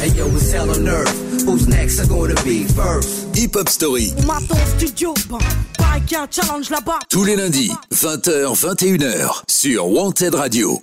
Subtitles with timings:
[0.00, 1.44] Hey yo, it's hell on earth.
[1.46, 1.98] Who's next?
[2.00, 3.34] Are gonna be first?
[3.34, 4.12] Hip Hop Story.
[4.18, 5.38] On m'attend au studio, ben,
[5.78, 6.98] pareil qu'il y a un challenge là-bas.
[7.08, 10.78] Tous les lundis, 20h, 21h, sur Wanted Radio.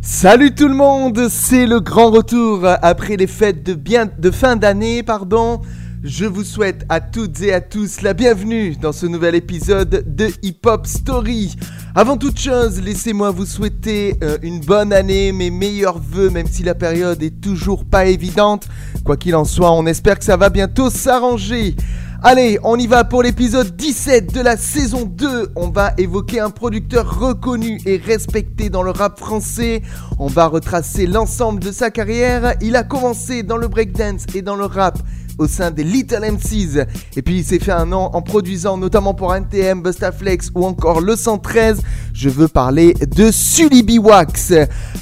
[0.00, 4.56] Salut tout le monde, c'est le grand retour après les fêtes de, bien, de fin
[4.56, 5.60] d'année, pardon.
[6.04, 10.28] Je vous souhaite à toutes et à tous la bienvenue dans ce nouvel épisode de
[10.42, 11.56] Hip Hop Story.
[11.92, 16.62] Avant toute chose, laissez-moi vous souhaiter euh, une bonne année, mes meilleurs voeux, même si
[16.62, 18.68] la période est toujours pas évidente.
[19.04, 21.74] Quoi qu'il en soit, on espère que ça va bientôt s'arranger.
[22.22, 25.50] Allez, on y va pour l'épisode 17 de la saison 2.
[25.56, 29.82] On va évoquer un producteur reconnu et respecté dans le rap français.
[30.20, 32.54] On va retracer l'ensemble de sa carrière.
[32.60, 34.98] Il a commencé dans le breakdance et dans le rap
[35.38, 36.86] au sein des Little MCs.
[37.16, 41.00] Et puis il s'est fait un nom en produisant notamment pour NTM, Bustaflex ou encore
[41.00, 41.82] le 113.
[42.12, 44.52] Je veux parler de Sully Wax.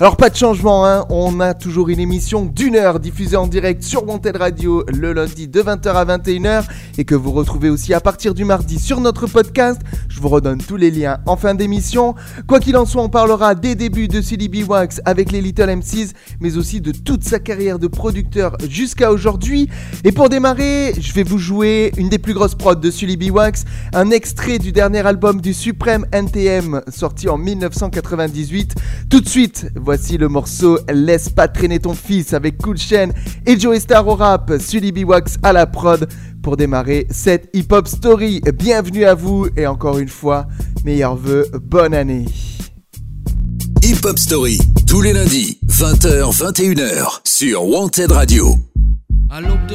[0.00, 1.06] Alors pas de changement, hein.
[1.10, 5.48] on a toujours une émission d'une heure diffusée en direct sur Wanted Radio le lundi
[5.48, 6.64] de 20h à 21h
[6.98, 9.80] et que vous retrouvez aussi à partir du mardi sur notre podcast.
[10.08, 12.14] Je vous redonne tous les liens en fin d'émission.
[12.46, 16.12] Quoi qu'il en soit, on parlera des débuts de Sully Wax avec les Little MCs,
[16.40, 19.68] mais aussi de toute sa carrière de producteur jusqu'à aujourd'hui.
[20.04, 23.30] Et pour démarrer, je vais vous jouer une des plus grosses prods de Sully B.
[23.30, 28.74] Wax, un extrait du dernier album du Supreme NTM sorti en 1998.
[29.10, 33.08] Tout de suite, voici le morceau Laisse pas traîner ton fils avec Cool Chain
[33.46, 35.08] et Joey Star au rap, Sully B.
[35.08, 36.08] Wax à la prod
[36.42, 38.40] pour démarrer cette hip-hop story.
[38.54, 40.46] Bienvenue à vous et encore une fois,
[40.84, 42.26] meilleurs vœux, bonne année.
[43.82, 48.56] Hip Hop Story, tous les lundis, 20h, 21h, sur Wanted Radio.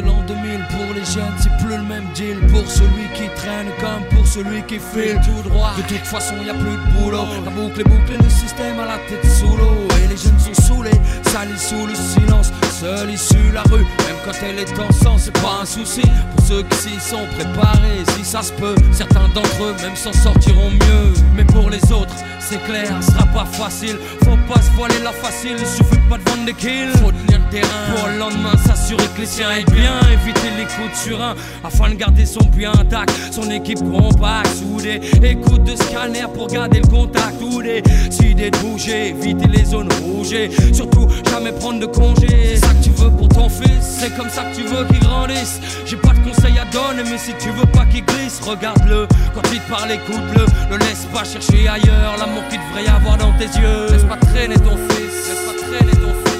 [0.01, 2.37] De l'an 2000, pour les jeunes, c'est plus le même deal.
[2.47, 5.73] Pour celui qui traîne comme pour celui qui file tout droit.
[5.77, 7.25] De toute façon, y a plus de boulot.
[7.45, 9.87] La boucle est bouclée, le système à la tête sous l'eau.
[10.03, 12.51] Et les jeunes sont saoulés, salis sous le silence.
[12.71, 16.01] Seul issue la rue, même quand elle est en sang, c'est pas un souci.
[16.35, 20.13] Pour ceux qui s'y sont préparés, si ça se peut, certains d'entre eux même s'en
[20.13, 21.13] sortiront mieux.
[21.35, 23.97] Mais pour les autres, c'est clair, ce sera pas facile.
[24.23, 26.91] Faut pas se voiler la facile, il suffit pas de vendre des kills.
[27.03, 29.99] Faut tenir pour le lendemain s'assurer que les siens aient bien.
[30.11, 33.11] Éviter les coups de surin afin de garder son puits intact.
[33.31, 35.01] Son équipe compacte, soudée.
[35.23, 37.41] Écoute de scanner pour garder le contact.
[37.41, 37.83] Ou des
[38.23, 40.35] idées de bouger, éviter les zones rouges.
[40.73, 42.27] Surtout, jamais prendre de congé.
[42.55, 44.99] C'est ça que tu veux pour ton fils, c'est comme ça que tu veux qu'il
[44.99, 45.59] grandisse.
[45.85, 49.07] J'ai pas de conseils à donner, mais si tu veux pas qu'il glisse, regarde-le.
[49.33, 50.45] Quand il te parle, écoute-le.
[50.71, 53.87] Ne laisse pas chercher ailleurs l'amour qu'il devrait y avoir dans tes yeux.
[53.91, 56.30] Laisse pas traîner ton fils, laisse pas traîner ton fils.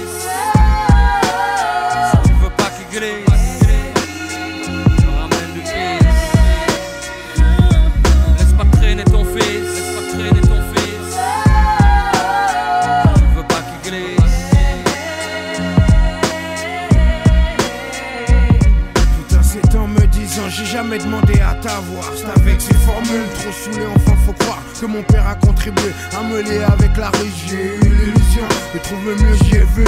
[22.15, 26.21] C'est avec ces formules trop saoulées enfin faut croire que mon père a contribué à
[26.21, 28.43] me lier avec la rue J'ai eu l'illusion
[28.73, 29.85] de trouver mieux j'y ai vu.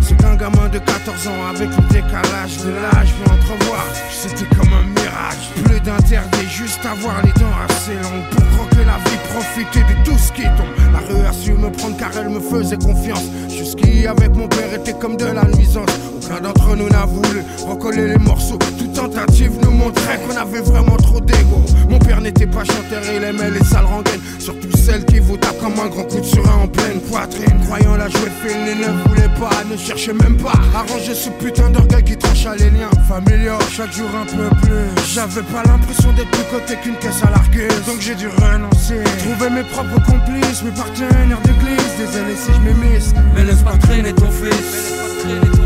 [0.00, 3.84] C'est qu'un gamin de 14 ans avec le décalage de l'âge peut entrevoir.
[4.10, 5.50] C'était comme un mirage.
[5.64, 10.16] Plus d'interdit juste avoir les dents assez longues Pour croquer la vie profiter de tout
[10.16, 10.72] ce qui tombe.
[10.92, 13.24] La rue a su me prendre car elle me faisait confiance.
[13.50, 15.90] Jusqu'ici avec mon père était comme de la nuisance
[16.26, 18.58] Aucun d'entre nous n'a voulu recoller les morceaux.
[18.78, 21.62] Toute tentative nous montrait qu'on avait vraiment trop d'ego.
[21.88, 24.20] Mon père n'était pas chanteur, il aimait les sales rengaines.
[24.40, 27.60] Surtout celles qui vous tapent comme un grand coup de surin en pleine poitrine.
[27.66, 31.70] Croyant la jouer fine, il ne voulait pas, ne cherchait même pas Arranger ce putain
[31.70, 33.58] d'orgueil qui tranche à les liens familiaux.
[33.70, 35.04] Chaque jour un peu plus.
[35.14, 38.98] J'avais pas l'impression d'être plus côté qu'une caisse à largueuse Donc j'ai dû renoncer.
[39.18, 41.92] Trouver mes propres complices, mes partenaires d'église.
[41.98, 44.92] Désolé si je m'émisse Mais laisse pas traîner ton fils.
[45.22, 45.65] Pas ton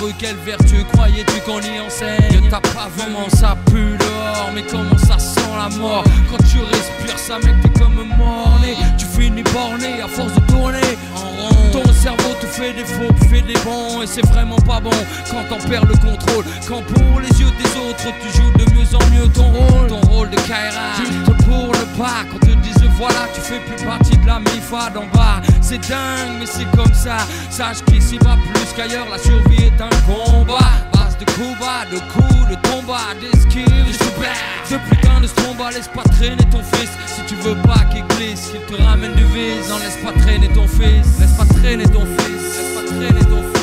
[0.00, 4.98] rue Quelle vertu croyais-tu qu'on y enseigne T'as pas vraiment ça pue dehors Mais comment
[4.98, 10.00] ça sent la mort Quand tu respires ça mec t'es comme morné Tu finis borné
[10.02, 11.70] à force de tourner en rond.
[11.72, 14.90] Ton cerveau te fait des faux, fait des bons Et c'est vraiment pas bon
[15.30, 16.44] quand t'en perds le contrôle.
[16.66, 19.88] Quand pour les yeux des autres tu joues de mieux en mieux ton rôle.
[19.88, 20.96] Ton rôle de Kaira.
[20.98, 24.90] Juste pour le pas Quand te disent voilà tu fais plus partie de la MIFA
[24.90, 27.18] d'en bas C'est dingue mais c'est comme ça
[27.48, 30.58] Sache qu'ici va plus qu'ailleurs La survie est un combat
[30.92, 34.34] Base de Cuba, de coups, de combat, d'esquive, de super.
[34.70, 36.90] De putain de stromba, laisse pas traîner ton fils.
[37.06, 40.48] Si tu veux pas qu'il glisse, qu'il te ramène du vice, non, laisse pas traîner
[40.48, 41.20] ton fils.
[41.20, 43.57] Laisse pas traîner ton fils, laisse pas traîner ton fils.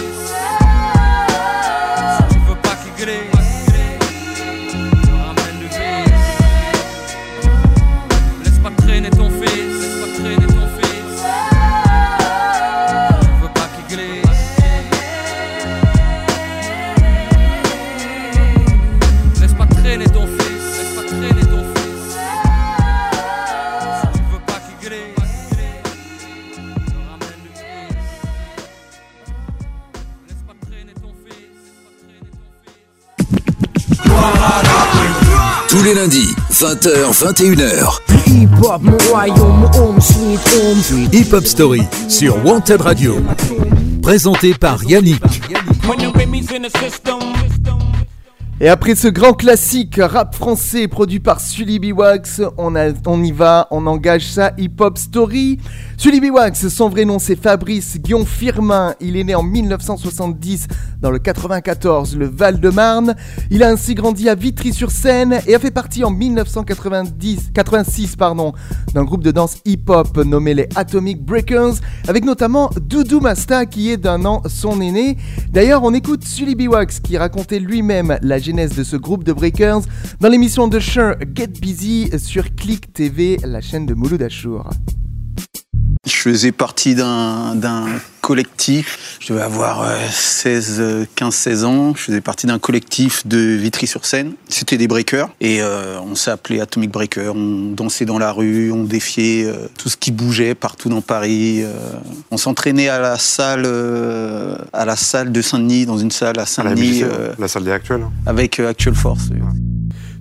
[35.70, 38.00] Tous les lundis, 20h, 21h.
[38.28, 41.10] Hip-hop, mon royaume, mon home, sweet home.
[41.12, 43.18] Hip Hop Story sur Wanted Radio.
[44.02, 45.22] Présenté par Yannick.
[48.62, 51.88] Et après ce grand classique rap français produit par Sully B.
[51.94, 55.60] Wax, on, a- on y va, on engage sa hip-hop story.
[55.98, 56.26] Sully B.
[56.26, 58.94] Wax, son vrai nom c'est Fabrice Guillaume Firmin.
[59.00, 60.68] Il est né en 1970
[61.02, 63.16] dans le 94, le Val-de-Marne.
[63.50, 68.54] Il a ainsi grandi à Vitry-sur-Seine et a fait partie en 1990, 86 pardon,
[68.94, 71.76] d'un groupe de danse hip-hop nommé les Atomic Breakers,
[72.08, 75.18] avec notamment Doudou Masta qui est d'un an son aîné.
[75.50, 76.70] D'ailleurs, on écoute Sully B.
[76.70, 79.82] Wax qui racontait lui-même la genèse de ce groupe de breakers
[80.20, 84.70] dans l'émission de Cher Get Busy sur Click TV, la chaîne de Mouloud Achour.
[86.06, 87.86] Je faisais partie d'un
[88.22, 93.26] collectif, je devais avoir euh, 16, euh, 15, 16 ans, je faisais partie d'un collectif
[93.28, 94.34] de Vitry-sur-Seine.
[94.50, 98.84] C'était des breakers et euh, on s'appelait Atomic Breaker, on dansait dans la rue, on
[98.84, 101.62] défiait euh, tout ce qui bougeait partout dans Paris.
[101.64, 101.72] euh.
[102.32, 106.42] on s'entraînait à la salle euh, à la salle de Saint-Denis, dans une salle à
[106.42, 107.04] la Saint-Denis
[107.38, 108.06] la salle des actuels.
[108.26, 109.30] avec Actual Force.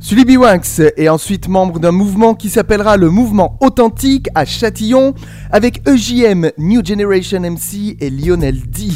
[0.05, 0.37] Sully.
[0.37, 5.15] Wax est ensuite membre d'un mouvement qui s'appellera le Mouvement Authentique à Châtillon
[5.51, 8.89] avec EJM, New Generation MC et Lionel D.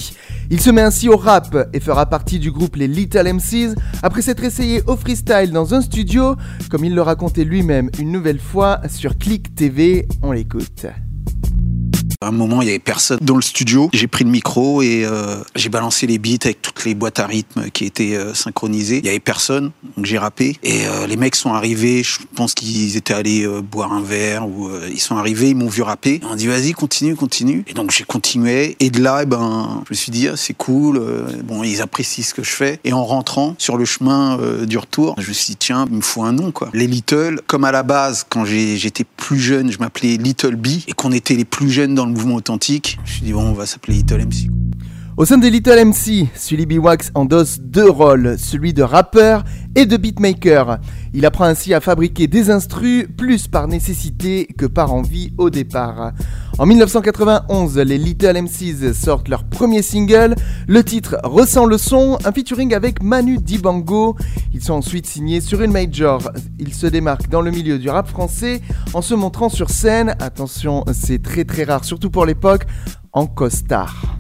[0.51, 4.21] Il se met ainsi au rap et fera partie du groupe les Little MCs après
[4.21, 6.37] s'être essayé au freestyle dans un studio,
[6.71, 10.07] comme il le racontait lui-même une nouvelle fois sur Click TV.
[10.21, 10.85] On l'écoute.
[12.21, 13.91] À un moment, il y avait personne dans le studio.
[13.93, 17.27] J'ai pris le micro et euh, j'ai balancé les beats avec toutes les boîtes à
[17.27, 18.99] rythme qui étaient euh, synchronisées.
[18.99, 20.57] Il y avait personne, donc j'ai rappé.
[20.63, 22.03] Et euh, les mecs sont arrivés.
[22.03, 24.47] Je pense qu'ils étaient allés boire un verre
[24.91, 25.51] ils sont arrivés.
[25.51, 26.21] Ils m'ont vu rapper.
[26.29, 27.65] On dit vas-y, continue, continue.
[27.67, 28.77] Et donc j'ai continué.
[28.81, 31.01] Et de là, eh ben, je me suis dit ah, c'est cool.
[31.45, 32.81] bon, ils apprécient ce que je fais.
[32.85, 36.03] Et en rentrant sur le chemin du retour, je me suis dit tiens, il me
[36.03, 36.71] faut un nom quoi.
[36.73, 40.93] Les Little, comme à la base, quand j'étais plus jeune, je m'appelais Little B et
[40.93, 42.97] qu'on était les plus jeunes dans le mouvement authentique.
[42.99, 44.49] Je me suis dit bon, on va s'appeler Little MC.
[45.19, 46.75] Au sein des Little MC, Sully B.
[46.75, 49.43] Wax endosse deux rôles, celui de rappeur
[49.75, 50.79] et de beatmaker.
[51.13, 56.13] Il apprend ainsi à fabriquer des instrus plus par nécessité que par envie au départ.
[56.59, 60.37] En 1991, les Little MCs sortent leur premier single,
[60.69, 64.15] le titre Ressent le son, un featuring avec Manu Dibango.
[64.55, 66.31] Ils sont ensuite signés sur une major.
[66.61, 68.63] Ils se démarquent dans le milieu du rap français
[68.95, 72.67] en se montrant sur scène, attention c'est très très rare, surtout pour l'époque,
[73.13, 74.17] en costard.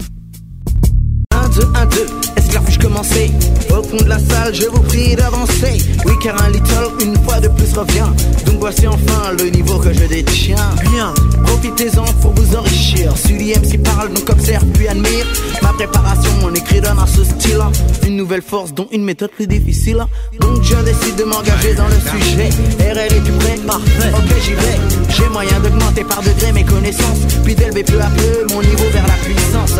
[1.59, 2.07] 1, 2, 1, 2,
[2.37, 3.31] esclave, puis-je commencer
[3.71, 5.79] Au fond de la salle, je vous prie d'avancer.
[6.07, 8.07] Oui, car un little, une fois de plus revient.
[8.47, 10.71] Donc voici enfin le niveau que je détiens.
[10.93, 11.13] Bien,
[11.45, 13.17] profitez-en pour vous enrichir.
[13.17, 15.27] Sully MC parle, donc observe puis admire.
[15.63, 17.63] Ma préparation, mon écrit donne à ce style.
[18.07, 20.05] Une nouvelle force, dont une méthode plus difficile.
[20.41, 22.51] Donc je décide de m'engager dans le sujet.
[22.81, 24.79] RL, es-tu prêt Parfait, ok j'y vais.
[25.11, 27.27] J'ai moyen d'augmenter par degré mes connaissances.
[27.45, 29.79] Puis d'élever peu à peu mon niveau vers la puissance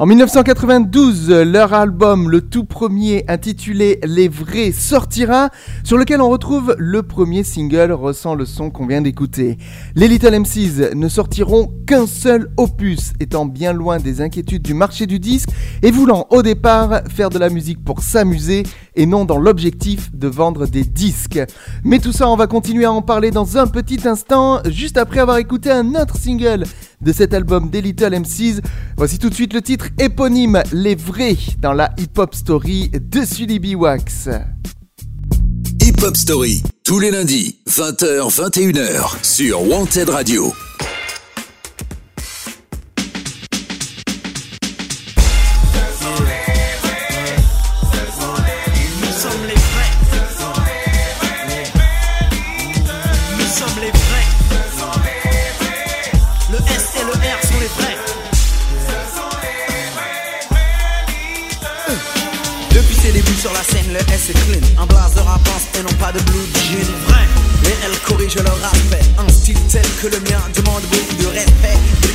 [0.00, 5.50] En 1992, leur album, le tout premier intitulé Les Vrais, sortira,
[5.82, 9.58] sur lequel on retrouve le premier single ressent le son qu'on vient d'écouter.
[9.96, 15.06] Les Little MCs ne sortiront qu'un seul opus, étant bien loin des inquiétudes du marché
[15.06, 15.48] du disque
[15.82, 18.62] et voulant au départ faire de la musique pour s'amuser
[18.94, 21.40] et non dans l'objectif de vendre des disques.
[21.82, 25.18] Mais tout ça, on va continuer à en parler dans un petit instant, juste après
[25.18, 26.62] avoir écouté un autre single
[27.00, 28.60] de cet album des Little MCs.
[28.96, 33.58] Voici tout de suite le titre éponyme Les Vrais dans la hip-hop story de Sully
[33.58, 33.76] B.
[33.76, 34.28] Wax.
[35.80, 40.52] Hip Hop Story, tous les lundis, 20h, 21h, sur Wanted Radio.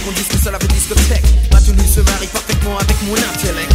[0.04, 1.24] Qu'on dit que cela fait discothèque.
[1.52, 3.72] Ma tenue se marie parfaitement avec mon intellect.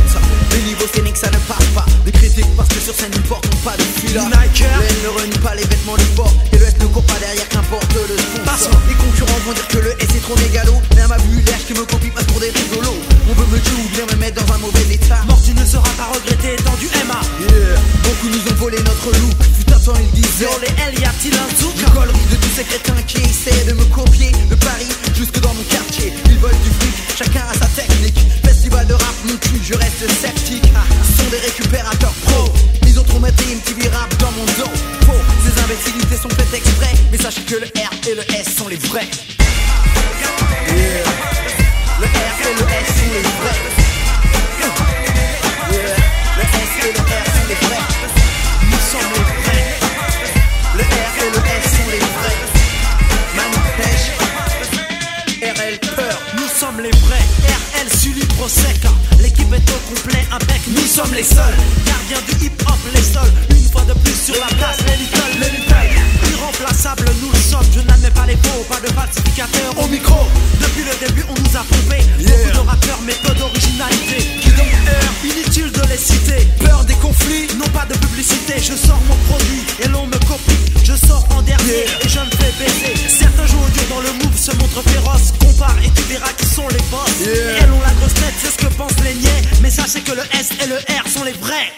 [0.52, 1.86] Le niveau scénique ça ne passe pas.
[2.04, 4.24] Des critiques parce que sur scène ils portent pas de fila.
[4.24, 4.64] Nike.
[4.64, 6.32] Elle ne renie pas les vêtements du sport.
[6.52, 8.80] Et le S ne court pas derrière qu'importe le sponsor.
[8.88, 10.74] Les concurrents vont dire que le S est trop mégalo.
[10.94, 13.00] Mais à ma l'air qui me copie passe pour des rigolos.
[13.28, 15.22] On veut me tuer ou bien me mettre dans un mauvais état.
[15.26, 17.20] Mort, tu ne seras pas regretté étant du MA.
[17.40, 17.80] Yeah.
[18.04, 19.36] Beaucoup nous ont volé notre look.
[19.68, 20.48] Un temps, ils disaient.
[20.48, 23.72] Sur les L, y a-t-il un zouk collerie de tous ces crétins qui essaient de
[23.74, 24.32] me copier.
[24.50, 25.87] De Paris jusque dans mon quartier.
[27.16, 28.18] Chacun a sa technique.
[28.44, 30.62] Festival de rap, mon cul, je reste sceptique.
[30.74, 32.52] Ah, Ce sont des récupérateurs pro.
[32.86, 34.70] Ils ont trop maté une TV rap dans mon dos.
[35.06, 35.12] Faux,
[35.44, 36.94] ces imbécilités sont faites exprès.
[37.10, 39.08] Mais sachez que le R et le S sont les vrais.
[61.18, 61.58] Les seuls.
[61.84, 63.32] Gardiens du hip hop, les seuls.
[63.50, 65.74] Une fois de plus sur la place, les little, les little.
[66.30, 67.66] Irremplaçables, nous le sommes.
[67.74, 70.20] Je n'admets pas les faux, pas de falsificateurs au micro.
[70.62, 71.98] Depuis le début, on nous a pompé.
[72.22, 74.18] Beaucoup d'orateurs, mais peu d'originalité.
[74.40, 76.46] Qui donc R Inutile de les citer.
[76.60, 78.54] Peur des conflits, non pas de publicité.
[78.62, 80.62] Je sors mon produit et l'on me copie.
[80.84, 82.94] Je sors en dernier et je me fais baiser.
[83.08, 85.34] Certains jouent dur dans le move, se montrent féroces.
[85.40, 87.10] Compare et tu verras qui sont les boss.
[87.20, 87.58] Yeah.
[87.58, 89.27] Elles ont la grosse tête, c'est ce que pensent les niais.
[89.68, 91.70] Mais sachez que le S et le R sont les vrais.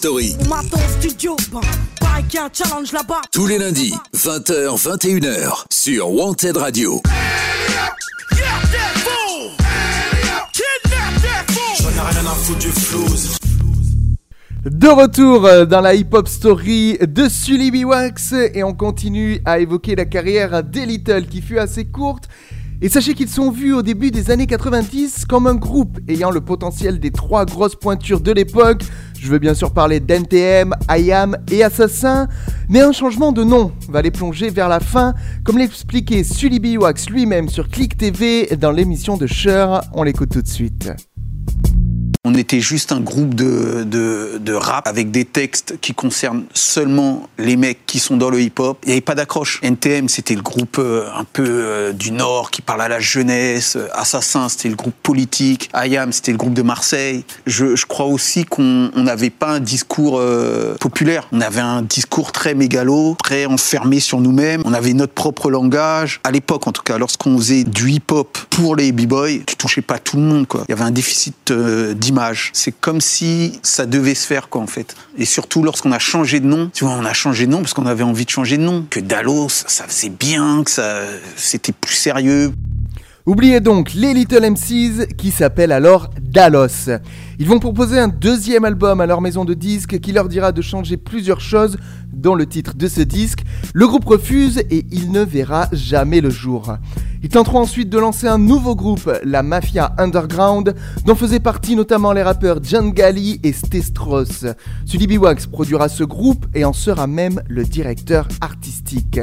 [0.00, 1.60] Story, On m'attend au studio, bon,
[2.00, 3.20] pareil qu'il y a un challenge là-bas.
[3.32, 7.02] tous les lundis, 20h, 21h, sur Wanted Radio.
[14.64, 19.96] De retour euh, dans la hip-hop story de Sully Biwax et on continue à évoquer
[19.96, 22.28] la carrière des Little qui fut assez courte.
[22.82, 26.40] Et sachez qu'ils sont vus au début des années 90 comme un groupe ayant le
[26.40, 28.82] potentiel des trois grosses pointures de l'époque.
[29.20, 32.26] Je veux bien sûr parler d'NTM, IAM et Assassin,
[32.70, 35.12] mais un changement de nom va les plonger vers la fin,
[35.44, 39.82] comme l'expliquait Sully Biwax lui-même sur Click TV dans l'émission de Cher.
[39.92, 40.90] On l'écoute tout de suite.
[42.22, 47.86] On était juste un groupe de, rap avec des textes qui concernent seulement les mecs
[47.86, 48.76] qui sont dans le hip-hop.
[48.82, 49.58] Il n'y avait pas d'accroche.
[49.62, 53.78] NTM, c'était le groupe euh, un peu euh, du Nord qui parle à la jeunesse.
[53.94, 55.70] Assassin, c'était le groupe politique.
[55.74, 57.24] IAM, c'était le groupe de Marseille.
[57.46, 61.26] Je, crois aussi qu'on on n'avait pas un discours euh, populaire.
[61.32, 64.60] On avait un discours très mégalo, très enfermé sur nous-mêmes.
[64.66, 66.20] On avait notre propre langage.
[66.24, 69.98] À l'époque, en tout cas, lorsqu'on faisait du hip-hop pour les b-boys, tu touchais pas
[69.98, 70.46] tout le monde.
[70.68, 71.50] Il y avait un déficit
[72.52, 74.94] C'est comme si ça devait se faire, quoi, en fait.
[75.16, 77.74] Et surtout, lorsqu'on a changé de nom, tu vois, on a changé de nom parce
[77.74, 78.86] qu'on avait envie de changer de nom.
[78.90, 81.02] Que Dallos, ça, faisait bien, que ça,
[81.36, 82.52] c'était plus sérieux.
[83.26, 86.90] Oubliez donc les Little MCs qui s'appellent alors Dallos.
[87.38, 90.62] Ils vont proposer un deuxième album à leur maison de disques qui leur dira de
[90.62, 91.76] changer plusieurs choses
[92.12, 93.40] dans le titre de ce disque.
[93.74, 96.74] Le groupe refuse et il ne verra jamais le jour.
[97.22, 100.74] Ils tenteront ensuite de lancer un nouveau groupe, la Mafia Underground,
[101.04, 104.46] dont faisaient partie notamment les rappeurs John Gali et Stestros.
[104.86, 109.20] Sully Wax produira ce groupe et en sera même le directeur artistique.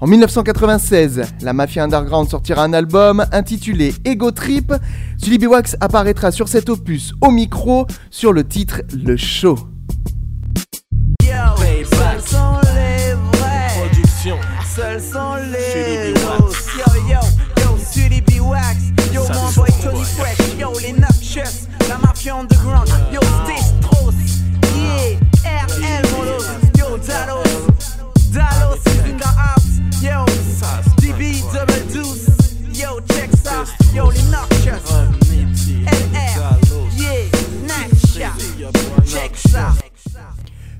[0.00, 4.72] En 1996, la Mafia Underground sortira un album intitulé Ego Trip.
[5.18, 9.56] Sully Wax apparaîtra sur cet opus au micro sur le titre Le Show.
[14.76, 15.35] Seuls sont les
[20.58, 21.68] Yo, les Noxious.
[21.88, 22.88] La mafia underground.
[23.12, 23.20] Yo,
[23.56, 24.14] Stros.
[24.74, 26.26] Yeah, RL, mon
[26.78, 27.44] Yo, Dalos.
[28.32, 29.80] Dalos the house.
[30.02, 30.24] Yo,
[31.00, 32.30] DB double deuce.
[32.72, 33.64] Yo, check ça.
[33.94, 34.80] Yo, les Noxious.
[35.86, 36.56] LR.
[36.96, 37.30] Yeah,
[37.66, 38.32] Nacha.
[39.04, 39.72] Check ça.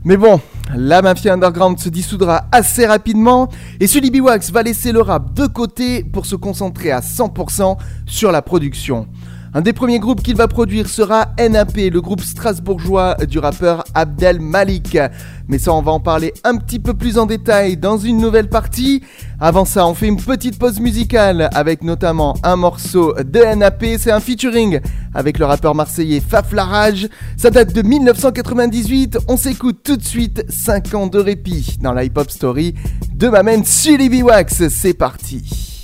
[0.05, 0.41] Mais bon,
[0.75, 3.49] la mafia underground se dissoudra assez rapidement
[3.81, 8.31] et Sully Biwax va laisser le rap de côté pour se concentrer à 100% sur
[8.31, 9.09] la production.
[9.57, 14.39] Un des premiers groupes qu'il va produire sera NAP, le groupe strasbourgeois du rappeur Abdel
[14.39, 14.99] Malik.
[15.49, 18.51] Mais ça, on va en parler un petit peu plus en détail dans une nouvelle
[18.51, 19.03] partie.
[19.41, 23.83] Avant ça, on fait une petite pause musicale avec notamment un morceau de NAP.
[23.99, 24.81] C'est un featuring
[25.15, 27.09] avec le rappeur marseillais Faf Larage.
[27.39, 29.21] Ça date de 1998.
[29.27, 32.75] On s'écoute tout de suite 5 ans de répit dans la hip-hop story
[33.15, 34.69] de ma main Sully Wax.
[34.69, 35.76] C'est parti.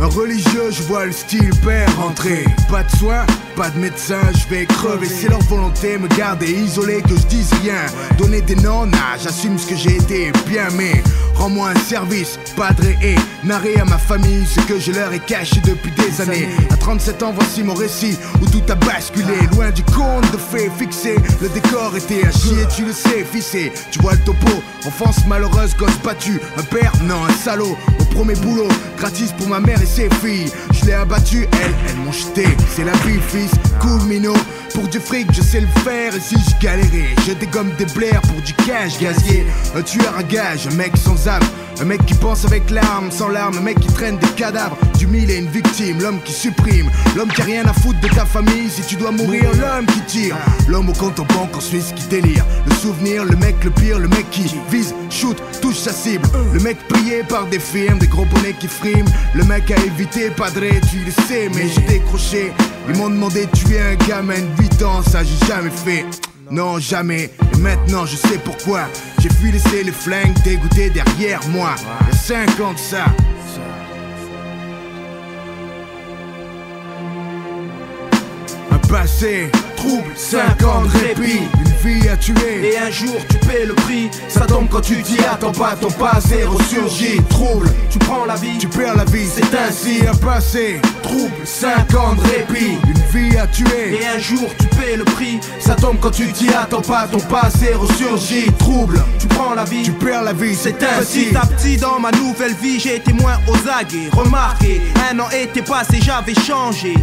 [0.00, 2.44] Un religieux, je vois le style père rentrer.
[2.68, 3.24] Pas de soins,
[3.56, 5.06] pas de médecin, je vais crever.
[5.06, 7.86] C'est leur volonté, me garder isolé, que je dise rien.
[8.18, 11.02] Donner des noms, nah, j'assume ce que j'ai été, bien, mais
[11.34, 15.60] rends-moi un service, padre et narrer à ma famille ce que je leur ai caché
[15.64, 16.48] depuis des années.
[16.70, 19.34] À 37 ans, voici mon récit où tout a basculé.
[19.52, 23.72] Loin du conte de fées fixé, le décor était à chier, tu le sais, fissé.
[23.90, 26.40] Tu vois le topo, enfance malheureuse, gosse battu.
[26.58, 27.76] Un père, non, un salaud.
[28.00, 30.73] Au premier boulot, gratis pour ma mère et ses filles.
[30.84, 32.44] Je l'ai abattu, elles, elles m'ont jeté.
[32.76, 34.36] C'est la vie, fils, cool minot.
[34.74, 36.14] Pour du fric, je sais le faire.
[36.14, 39.46] Et si je galérais, je dégomme des blaires pour du cash gazier.
[39.74, 41.42] Un tueur à gage, un mec sans âme.
[41.80, 43.56] Un mec qui pense avec l'arme, sans larmes.
[43.56, 44.76] Un mec qui traîne des cadavres.
[44.98, 46.00] Du mille et une victime.
[46.00, 46.90] L'homme qui supprime.
[47.16, 48.68] L'homme qui a rien à foutre de ta famille.
[48.68, 50.36] Si tu dois mourir, l'homme qui tire.
[50.68, 52.44] L'homme au compte en banque en Suisse qui délire.
[52.66, 56.28] Le souvenir, le mec le pire, le mec qui vise, shoot, touche sa cible.
[56.52, 59.08] Le mec plié par des firmes, des gros bonnets qui friment.
[59.34, 62.52] Le mec a évité, padré, tu le sais, mais j'ai décroché.
[62.88, 66.04] Ils m'ont demandé de tuer un gamin de 8 ans, ça j'ai jamais fait.
[66.50, 67.30] Non, jamais.
[67.54, 68.82] Et maintenant, je sais pourquoi.
[69.18, 71.74] J'ai fui laisser les flingues dégoûter derrière moi.
[72.02, 73.06] Il y a 5 ans de ça.
[78.94, 82.72] Passé trouble, 5 ans de répit, une vie à tuer.
[82.72, 85.90] Et un jour tu paies le prix, ça tombe quand tu t'y attends pas, ton
[85.90, 87.20] passé ressurgit.
[87.28, 90.80] Trouble, tu prends la vie, tu perds la vie, c'est ainsi un passé?
[91.02, 93.98] Trouble, 5 ans de répit, une vie à tuer.
[94.00, 97.18] Et un jour tu paies le prix, ça tombe quand tu t'y attends pas, ton
[97.18, 98.52] passé ressurgit.
[98.60, 101.26] Trouble, tu prends la vie, tu perds la vie, c'est ainsi.
[101.26, 104.08] Petit à petit dans ma nouvelle vie, j'ai été moins aux aguets.
[104.12, 104.80] Remarquez,
[105.10, 106.94] un an était passé, j'avais changé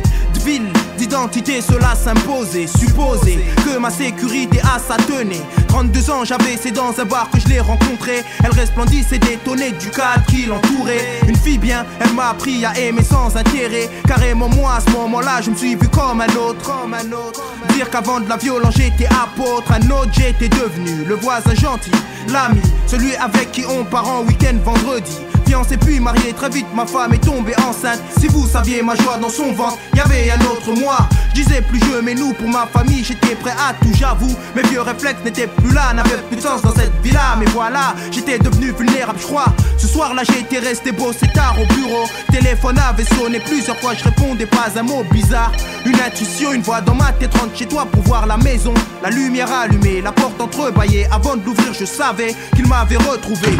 [0.45, 2.67] ville, d'identité, cela s'imposait.
[2.67, 5.41] Supposer que ma sécurité à sa tenait.
[5.67, 8.23] 32 ans, j'avais, c'est dans un bar que je l'ai rencontré.
[8.43, 11.19] Elle resplendissait détonnée du cadre qui l'entourait.
[11.27, 13.89] Une fille bien, elle m'a appris à aimer sans intérêt.
[14.07, 16.61] Carrément, moi, à ce moment-là, je me suis vu comme un autre.
[16.63, 17.41] Comme un autre.
[17.73, 19.71] Dire qu'avant de la violence, j'étais apôtre.
[19.71, 21.91] Un autre, j'étais devenu le voisin gentil,
[22.29, 25.17] l'ami, celui avec qui on part en week-end vendredi
[25.51, 26.67] fiancé puis marié très vite.
[26.73, 27.99] Ma femme est tombée enceinte.
[28.17, 30.99] Si vous saviez ma joie dans son ventre y avait un autre moi.
[31.29, 34.33] Je disais plus je mais nous pour ma famille j'étais prêt à tout j'avoue.
[34.55, 37.35] Mes vieux réflexes n'étaient plus là N'avaient plus de sens dans cette villa.
[37.37, 39.53] Mais voilà j'étais devenu vulnérable je crois.
[39.77, 42.05] Ce soir là été resté beau c'est tard au bureau.
[42.31, 45.51] Téléphone avait sonné plusieurs fois Je répondais pas un mot bizarre.
[45.85, 48.73] Une intuition une voix dans ma tête rentre chez toi pour voir la maison.
[49.03, 53.57] La lumière allumée la porte entrebâillée Avant de l'ouvrir je savais qu'il m'avait retrouvé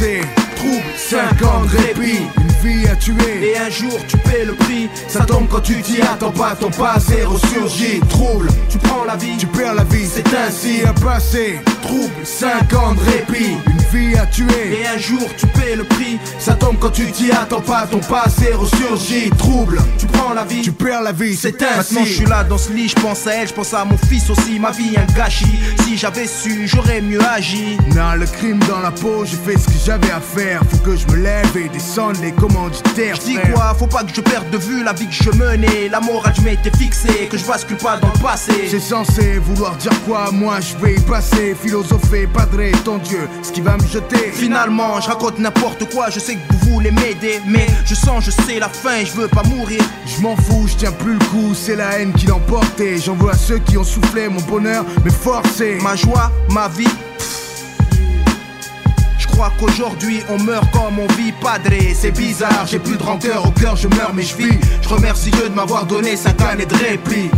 [0.00, 0.20] Passé
[0.56, 2.26] trouble, 5 ans de répit,
[2.62, 3.52] une vie à tuer.
[3.52, 6.70] Et un jour tu paies le prix, ça tombe quand tu t'y attends pas, ton
[6.70, 8.00] passé ressurgit.
[8.08, 12.72] Trouble, tu prends la vie, tu perds la vie, c'est ainsi un passé trouble, 5
[12.74, 14.80] ans de répit, une vie à tuer.
[14.80, 16.18] Et un jour tu paies le prix.
[16.38, 19.30] Ça tombe quand tu t'y attends pas, ton passé ressurgit.
[19.30, 21.36] Trouble, tu prends la vie, tu perds la vie.
[21.36, 21.94] c'est ainsi.
[21.94, 23.96] Maintenant je suis là dans ce lit, je pense à elle, je pense à mon
[23.96, 24.58] fils aussi.
[24.58, 25.58] Ma vie un gâchis.
[25.84, 27.78] Si j'avais su, j'aurais mieux agi.
[27.94, 30.60] Non, le crime dans la peau, j'ai fait ce que j'avais à faire.
[30.70, 32.49] Faut que je me lève et descende les commanditaires.
[32.96, 35.88] Je dis quoi, faut pas que je perde de vue la vie que je menais.
[35.90, 38.52] La morale, je m'étais fixé, que je bascule pas dans le passé.
[38.68, 43.52] C'est censé vouloir dire quoi Moi je vais y passer, philosopher, padrer ton Dieu, ce
[43.52, 44.30] qui va me jeter.
[44.32, 48.30] Finalement, je raconte n'importe quoi, je sais que vous voulez m'aider, mais je sens, je
[48.30, 49.82] sais la fin, je veux pas mourir.
[50.06, 52.80] Je m'en fous, je tiens plus le coup, c'est la haine qui l'emporte.
[52.80, 55.78] et J'en veux à ceux qui ont soufflé mon bonheur, mais forcé.
[55.82, 56.88] Ma joie, ma vie.
[59.40, 63.50] Crois qu'aujourd'hui on meurt comme on vit padré C'est bizarre, j'ai plus de rancœur au
[63.52, 66.74] cœur, je meurs mais je vis Je remercie Dieu de m'avoir donné 5 années de
[66.74, 67.30] répit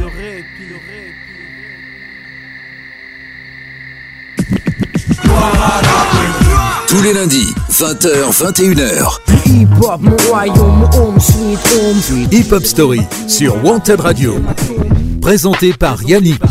[6.89, 9.19] Tous les lundis, 20h, 21h.
[9.47, 12.27] Hip hop, mon royaume, mon home sweet home.
[12.33, 14.35] Hip Hop Story sur Wanted Radio.
[15.21, 16.43] Présenté par Yannick.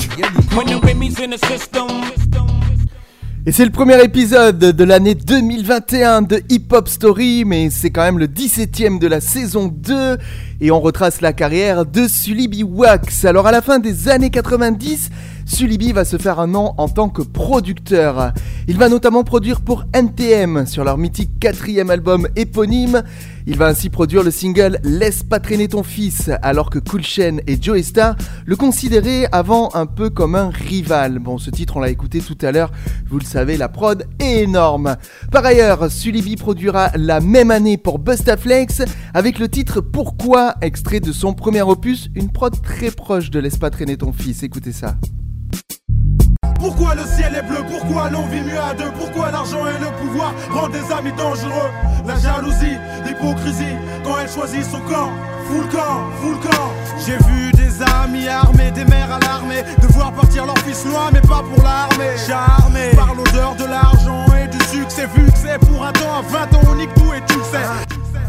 [3.44, 8.04] Et c'est le premier épisode de l'année 2021 de Hip Hop Story, mais c'est quand
[8.04, 10.20] même le 17ème de la saison 2
[10.62, 13.26] et on retrace la carrière de Sulibi Wax.
[13.26, 15.10] Alors à la fin des années 90,
[15.48, 18.32] Sulibi va se faire un nom en tant que producteur.
[18.68, 23.02] Il va notamment produire pour NTM sur leur mythique quatrième album éponyme.
[23.48, 27.38] Il va ainsi produire le single Laisse pas traîner ton fils, alors que Cool Chain
[27.48, 31.20] et Joey Star le considéraient avant un peu comme un rival.
[31.20, 32.72] Bon, ce titre, on l'a écouté tout à l'heure,
[33.10, 34.96] vous le savez, la prod est énorme.
[35.32, 41.12] Par ailleurs, Sulibi produira la même année pour Bustaflex avec le titre Pourquoi, extrait de
[41.12, 44.44] son premier opus, une prod très proche de Laisse pas traîner ton fils.
[44.44, 44.96] Écoutez ça.
[46.62, 47.64] Pourquoi le ciel est bleu?
[47.68, 48.92] Pourquoi l'on vit mieux à deux?
[48.92, 51.72] Pourquoi l'argent et le pouvoir rendent des amis dangereux?
[52.06, 55.10] La jalousie, l'hypocrisie, quand elle choisit son camp.
[55.48, 56.70] Full camp, full camp.
[57.04, 61.42] J'ai vu des amis armés, des mères alarmées Devoir partir leur fils loin mais pas
[61.42, 62.16] pour l'armée.
[62.28, 65.08] Charmé Par l'odeur de l'argent et du succès.
[65.16, 67.44] Vu que c'est pour un temps, à 20 ans on nique tout et tu le
[67.44, 68.21] sais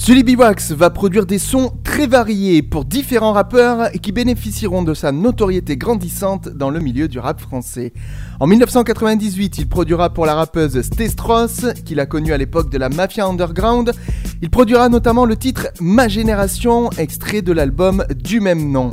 [0.00, 4.94] Sully Wax va produire des sons très variés pour différents rappeurs et qui bénéficieront de
[4.94, 7.92] sa notoriété grandissante dans le milieu du rap français.
[8.38, 12.88] En 1998, il produira pour la rappeuse Stestros, qu'il a connue à l'époque de la
[12.88, 13.92] Mafia Underground.
[14.40, 18.92] Il produira notamment le titre Ma Génération, extrait de l'album du même nom.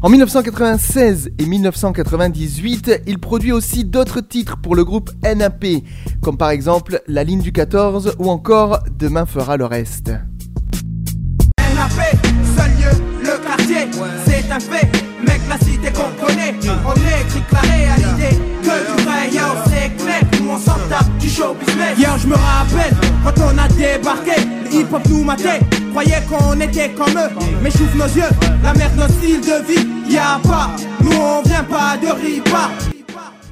[0.00, 5.66] En 1996 et 1998, il produit aussi d'autres titres pour le groupe NAP,
[6.22, 10.12] comme par exemple La ligne du 14 ou encore Demain fera le reste.
[14.48, 16.54] Mec, la cité qu'on connaît,
[16.86, 20.20] on écrit que la réalité, que du vrai, yo, c'est clair.
[20.40, 21.98] Nous on s'en tape du show business.
[21.98, 25.60] Hier je me rappelle quand on a débarqué, le hip hop nous matait.
[25.90, 27.30] Croyait qu'on était comme eux,
[27.60, 28.30] mais j'ouvre nos yeux.
[28.62, 30.70] La merde, notre style de vie, y a pas.
[31.00, 32.70] Nous on vient pas de ripa.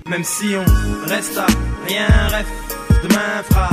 [0.08, 1.46] Même si on reste à
[1.88, 2.46] rien, ref,
[3.02, 3.70] demain fera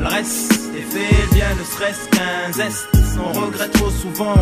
[0.00, 0.52] le reste.
[0.74, 2.88] Et fait bien ne serait-ce qu'un zeste.
[3.18, 4.34] On regrette trop souvent,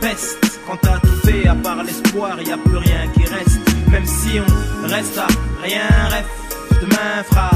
[0.00, 0.60] peste.
[0.66, 3.60] Quand t'as tout fait, à part l'espoir, y a plus rien qui reste.
[3.90, 5.26] Même si on reste à
[5.62, 6.26] rien, ref,
[6.80, 7.50] demain fera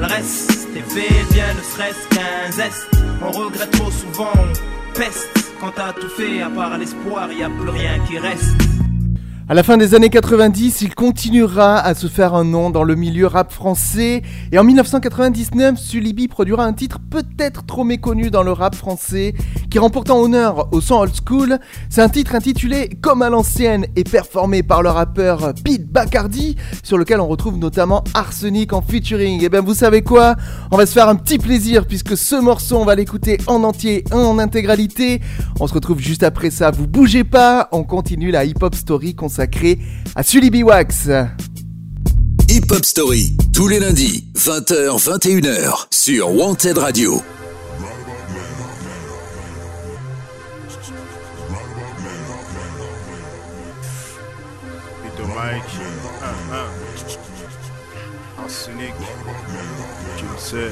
[0.00, 0.68] le reste.
[0.76, 2.88] Et fait bien ne serait-ce qu'un zeste.
[3.22, 5.28] On regrette trop souvent, on peste.
[5.60, 8.73] Quand t'as tout fait, à part l'espoir, y a plus rien qui reste.
[9.46, 12.94] À la fin des années 90, il continuera à se faire un nom dans le
[12.94, 18.52] milieu rap français et en 1999, Sulibi produira un titre peut-être trop méconnu dans le
[18.52, 19.34] rap français
[19.70, 21.58] qui remportant honneur au son old school.
[21.90, 26.96] C'est un titre intitulé Comme à l'ancienne et performé par le rappeur Pete Bacardi sur
[26.96, 29.44] lequel on retrouve notamment Arsenic en featuring.
[29.44, 30.36] Et bien vous savez quoi?
[30.70, 34.04] On va se faire un petit plaisir puisque ce morceau on va l'écouter en entier,
[34.10, 35.20] en intégralité.
[35.60, 39.78] On se retrouve juste après ça, vous bougez pas, on continue la hip-hop story consacrée
[40.14, 41.08] à Sulibi Wax.
[42.48, 47.20] Hip Hop Story, tous les lundis, 20h, 21h, sur Wanted Radio.
[55.34, 55.64] Mike,
[56.22, 56.68] un, un.
[58.44, 58.94] Arsenic,
[60.16, 60.70] tu le sais.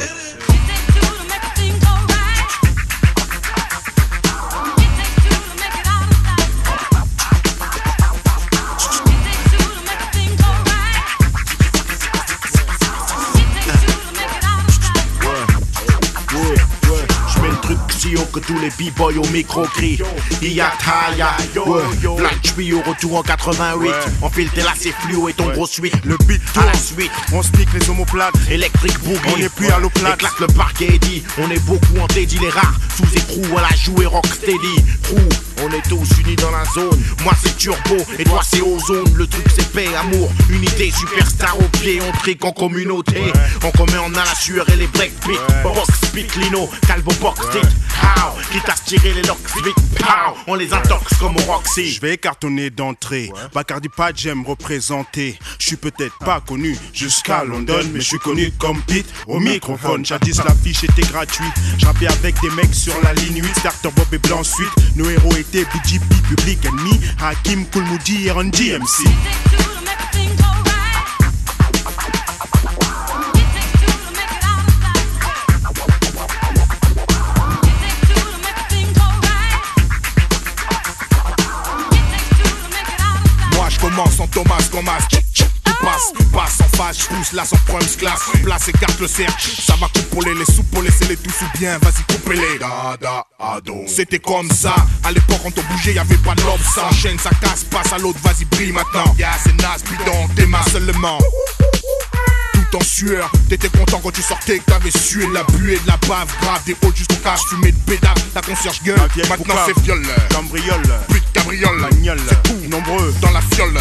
[18.02, 19.98] Aussi haut que tous les b-boys au micro cri
[20.40, 21.36] Iyataya,
[21.66, 21.82] ouais,
[22.16, 23.90] Black Tree au retour en 88.
[24.22, 25.94] On file tes lacets fluo et ton gros suite.
[26.04, 27.10] Le beat à la suite.
[27.32, 28.34] On speak les omoplates.
[28.50, 29.20] Électrique boogie.
[29.26, 30.14] On est plus à l'eau plate.
[30.14, 31.22] Éclate le parquet dit.
[31.38, 32.74] On est beaucoup en dédit les rares.
[32.96, 34.84] Sous écrou, on a joué rocksteady.
[35.02, 35.28] Crew,
[35.64, 36.98] on est tous unis dans la zone.
[37.22, 39.12] Moi c'est turbo et toi c'est ozone.
[39.14, 42.01] Le truc c'est paix, amour, unité, superstar au pied.
[42.03, 43.33] On trique en communauté.
[43.64, 45.62] On commet en a la sueur et les breakbeats.
[45.62, 47.64] Box, beat, lino, calvo, box, stick.
[48.03, 49.77] How, quitte à se tirer les locks, vite.
[49.98, 51.92] Pow, on les intox comme au Roxy.
[51.92, 53.31] Je vais cartonner d'entrée.
[53.55, 55.38] Bacardi pas j'aime représenter.
[55.59, 60.05] Je suis peut-être pas connu jusqu'à London, mais je suis connu comme Pete au microphone.
[60.05, 61.53] Jadis l'affiche était gratuite.
[61.79, 63.59] Je rappais avec des mecs sur la ligne 8.
[63.59, 64.68] Starter Bob et Blanc suite.
[64.96, 69.04] Nos héros étaient BGP, Public Enemy, Hakim, Kulmoudi et Randy MC.
[83.54, 85.06] Moi je commence en Thomas Comas
[85.83, 88.21] Tu passes, passe en face, je pousse là sans problème classe.
[88.45, 91.79] Place écarte le cercle, ça va couper les sous pour laisser les tous ou bien
[91.79, 93.83] Vas-y coupez-les Dada, ado.
[93.88, 97.31] C'était comme ça, à l'époque quand on bougeait y'avait pas de l'homme Ça enchaîne, ça
[97.40, 99.14] casse, passe à l'autre, vas-y brille maintenant.
[99.18, 101.18] Yeah c'est naze, bidon, ma seulement
[102.53, 103.31] tout en sueur.
[103.49, 106.62] T'étais content quand tu sortais, que t'avais sué de la buée, de la bave, grave,
[106.64, 109.01] des hauts jusqu'au cache, fumé de pédale, la concierge gueule.
[109.29, 110.83] Maintenant c'est viol, cambriole,
[111.42, 113.74] cabriole, c'est tout, nombreux dans la fiole.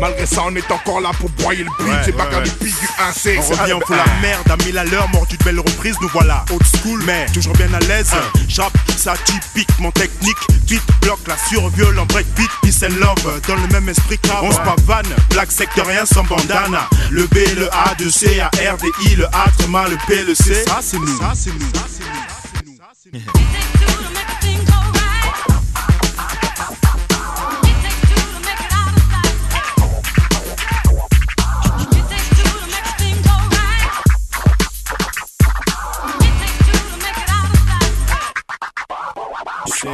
[0.00, 2.42] Malgré ça, on est encore là pour broyer le beat, Ouais, c'est pas ouais.
[2.42, 3.38] du pic du 1C.
[3.38, 6.08] On c'est revient, fout la merde à mille à l'heure, mordu de belles reprises, nous
[6.08, 6.44] voilà.
[6.50, 8.10] Old school, mais toujours bien à l'aise.
[8.48, 10.36] J'rappe, ça typiquement technique.
[10.68, 13.40] Beat, bloc, la surviolent, breakbeat, peace and love.
[13.46, 15.06] Dans le même esprit que on se pavane.
[15.30, 16.88] Black sectorien sans bandana.
[17.10, 20.22] Le B, le A, de C, A, R, D, I, le A, tréma, le P,
[20.24, 20.64] le C.
[20.66, 21.18] Ça, c'est nous.
[21.18, 21.70] Ça, c'est nous.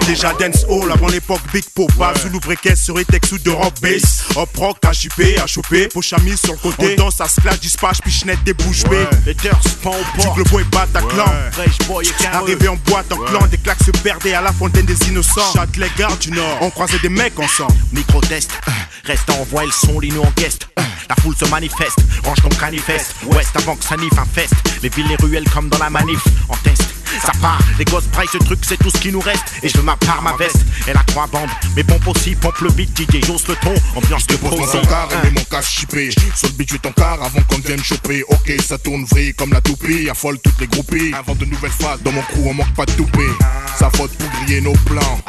[0.07, 3.75] Déjà dance hall avant l'époque Big Popa Sous l'ouvre-caisse sur les textes ou de rock
[3.81, 4.25] bass.
[4.37, 6.95] Hop rock, choper Pour chamis sur le côté.
[6.99, 10.35] On danse à splash, dispatch, pichenette, des bouches bées Les durs, pas au Du port.
[10.35, 12.43] globo et Bataclan Fresh boy et carreux.
[12.45, 15.53] Arrivé en boîte, en clan, des claques se perdaient à la fontaine des innocents.
[15.53, 17.75] Châtelet, gare du Nord, on croisait des mecs ensemble.
[17.93, 18.71] Micro-test, euh,
[19.05, 20.69] reste à envoyer le son, Lino en guest.
[20.79, 23.15] euh, La foule se manifeste, range ton canifeste.
[23.27, 24.53] Ouest avant que ça niffe un fest.
[24.83, 26.21] Les villes, les ruelles comme dans la manif.
[26.49, 26.83] En test,
[27.25, 27.61] ça part.
[27.79, 29.45] Les gosses braillent ce truc, c'est tout ce qui nous reste.
[29.63, 30.65] Et je veux ma part, ma veste.
[30.89, 33.25] Et la trois bandes, mes pompes aussi, pompe le beat, DJ.
[33.27, 36.69] J'ose le ton, ambiance de Pose ton car et mon cash chippé Sur le beat
[36.69, 40.09] tu ton car avant qu'on vienne choper Ok ça tourne vrille comme la toupie.
[40.09, 41.13] Affole toutes les groupies.
[41.19, 43.29] Invente de nouvelles phases Dans mon crew on manque pas de toupée
[43.77, 45.21] Ça faute pour griller nos plans.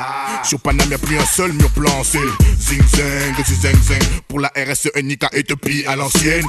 [0.43, 2.19] Sur Paname y'a plus un seul mur blanc C'est
[2.59, 4.21] zing zing zing zing zing.
[4.27, 6.45] Pour la RSE Nika et Topi à l'ancienne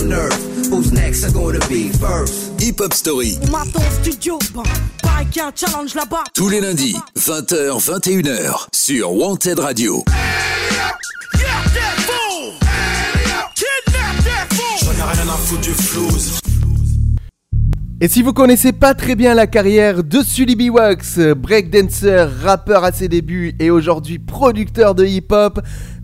[0.00, 0.68] on earth.
[0.70, 1.24] Who's next?
[1.24, 2.60] Are gonna be first?
[2.60, 4.62] Hip Hop Story, Maton studio, bon,
[5.02, 6.24] pareil qu'il y a un challenge là-bas.
[6.34, 10.04] tous les lundis, 20h, 21h, sur Wanted Radio.
[14.80, 16.40] J'en ai rien à foutre du flouze
[18.00, 20.72] Et si vous connaissez pas très bien la carrière de Sully B.
[20.72, 25.60] Wax, breakdancer, rappeur à ses débuts et aujourd'hui producteur de hip-hop,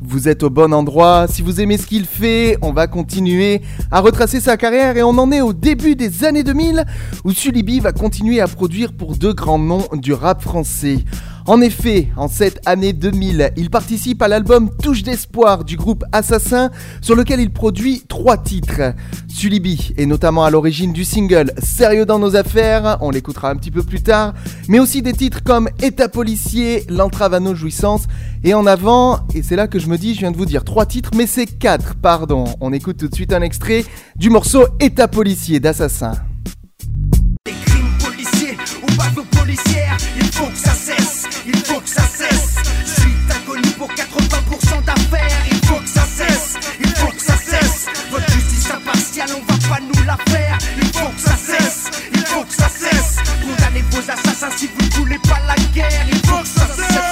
[0.06, 1.26] vous êtes au bon endroit.
[1.28, 5.16] Si vous aimez ce qu'il fait, on va continuer à retracer sa carrière et on
[5.18, 6.84] en est au début des années 2000
[7.24, 10.98] où Sully B va continuer à produire pour deux grands noms du rap français.
[11.46, 16.70] En effet, en cette année 2000, il participe à l'album Touche d'espoir du groupe Assassin,
[17.02, 18.94] sur lequel il produit trois titres.
[19.28, 23.70] Sulibi est notamment à l'origine du single Sérieux dans nos affaires, on l'écoutera un petit
[23.70, 24.32] peu plus tard,
[24.68, 28.04] mais aussi des titres comme État policier, L'entrave à nos jouissances,
[28.42, 30.64] et en avant, et c'est là que je me dis, je viens de vous dire
[30.64, 32.44] trois titres, mais c'est quatre, pardon.
[32.62, 33.84] On écoute tout de suite un extrait
[34.16, 36.14] du morceau État policier d'Assassin.
[38.02, 40.56] policier ou bavure policière, il faut que
[49.22, 50.58] on va pas nous la faire.
[50.76, 53.16] Il faut que ça cesse, il faut que ça cesse.
[53.42, 56.06] Condamnez vos assassins si vous ne voulez pas la guerre.
[56.10, 57.04] Il faut que ça cesse.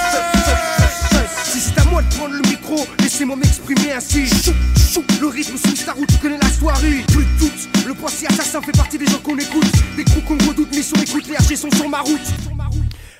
[1.45, 4.27] Si c'est à moi de prendre le micro, laissez-moi m'exprimer ainsi.
[4.27, 7.05] Chou, chou, le rythme sous la route, je connais la soirée.
[7.07, 9.71] Plus toute, le poids si assassin fait partie des gens qu'on écoute.
[9.95, 12.19] Des coups qu'on redoute, mais sur écoute, les RG sont sur ma route.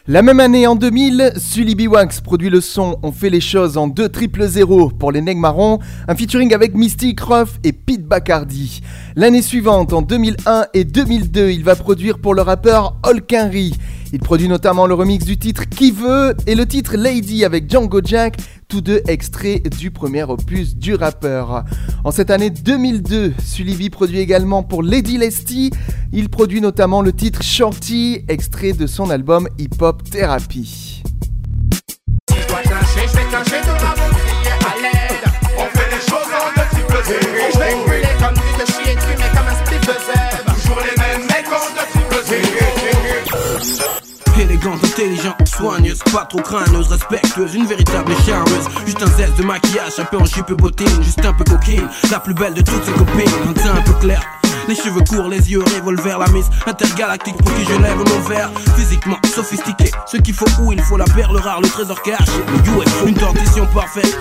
[0.06, 1.90] La même année, en 2000, Sully B.
[1.90, 5.40] Wax produit le son On fait les choses en 2 triple 0 pour les Nègres
[5.40, 8.82] Marrons, un featuring avec Mystic Ruff et Pete Bacardi.
[9.16, 13.78] L'année suivante, en 2001 et 2002, il va produire pour le rappeur Henry.
[14.12, 18.02] Il produit notamment le remix du titre Qui veut et le titre Lady avec Django
[18.04, 18.36] Jack,
[18.74, 21.64] tous deux extraits du premier opus du rappeur.
[22.04, 25.70] En cette année 2002, Sully produit également pour Lady Lesty.
[26.12, 31.04] Il produit notamment le titre Shorty, extrait de son album Hip Hop Therapy.
[44.64, 48.66] Élégante, intelligente, soigneuse, pas trop crâneuse, respectueuse, une véritable charmeuse.
[48.86, 51.86] Juste un zeste de maquillage, un peu en jupe bottine, juste un peu coquine.
[52.10, 54.22] La plus belle de toutes ses copines, un teint un peu clair.
[54.70, 58.52] Les cheveux courts, les yeux revolver, la mise intergalactique pour qui je lève mon verre.
[58.78, 62.84] Physiquement sophistiqué, ce qu'il faut où il faut la perle rare, le trésor caché, le
[62.84, 64.18] UFO, une dentition parfaite.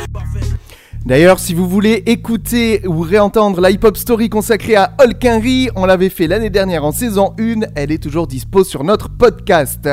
[1.05, 5.85] D'ailleurs, si vous voulez écouter ou réentendre la hip-hop story consacrée à Hulk Henry, on
[5.85, 9.89] l'avait fait l'année dernière en saison 1, elle est toujours dispo sur notre podcast.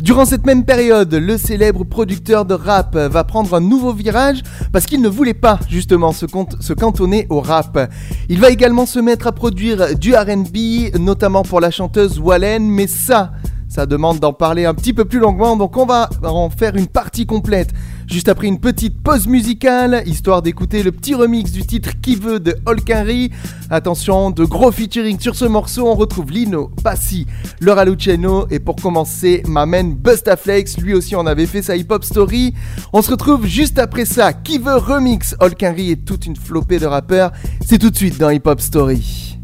[0.00, 4.42] Durant cette même période, le célèbre producteur de rap va prendre un nouveau virage
[4.72, 6.24] parce qu'il ne voulait pas justement se,
[6.60, 7.92] se cantonner au rap.
[8.30, 12.86] Il va également se mettre à produire du RB, notamment pour la chanteuse Wallen, mais
[12.86, 13.32] ça,
[13.68, 16.86] ça demande d'en parler un petit peu plus longuement, donc on va en faire une
[16.86, 17.74] partie complète.
[18.06, 22.38] Juste après une petite pause musicale, histoire d'écouter le petit remix du titre Qui veut
[22.38, 23.30] de Hulk Henry.
[23.68, 27.26] Attention, de gros featuring sur ce morceau, on retrouve Lino, Passy,
[27.60, 32.04] Laura Luciano et pour commencer, ma main Bustaflex, lui aussi on avait fait sa hip-hop
[32.04, 32.54] story.
[32.92, 36.78] On se retrouve juste après ça, Qui veut remix Hulk Henry et toute une flopée
[36.78, 37.32] de rappeurs.
[37.66, 39.38] C'est tout de suite dans Hip Hop Story.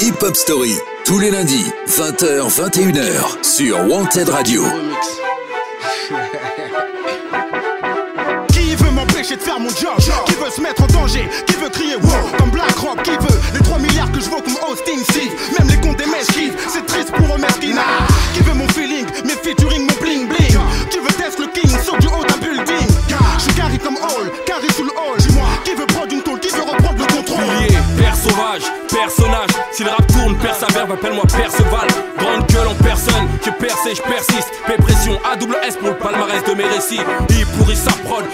[0.00, 0.74] Hip Hop Story,
[1.06, 4.62] tous les lundis, 20h, 21h, sur Wanted Radio.
[8.52, 9.96] Qui veut m'empêcher de faire mon job?
[10.26, 11.28] Qui veut se mettre en danger?
[11.46, 13.59] Qui veut crier wow comme BlackRock Qui veut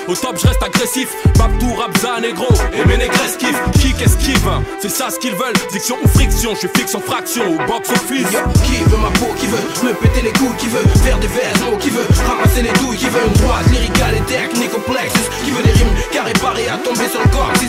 [0.09, 1.09] au top je reste agressif.
[1.39, 3.63] Babtou, Rabza, négro, et mes négresses kiffent.
[3.81, 4.49] Kick esquive,
[4.81, 5.57] c'est ça ce qu'ils veulent.
[5.73, 8.31] Diction ou friction, je suis fixe en fraction au box office.
[8.33, 11.29] Yo, qui veut ma peau, qui veut me péter les couilles, qui veut faire des
[11.29, 15.15] vêtements, qui veut ramasser les douilles, qui veut une droite lyricale et technique complexe,
[15.45, 15.95] qui veut des rimes
[16.35, 17.53] paré à tomber sur le corps.
[17.61, 17.67] Si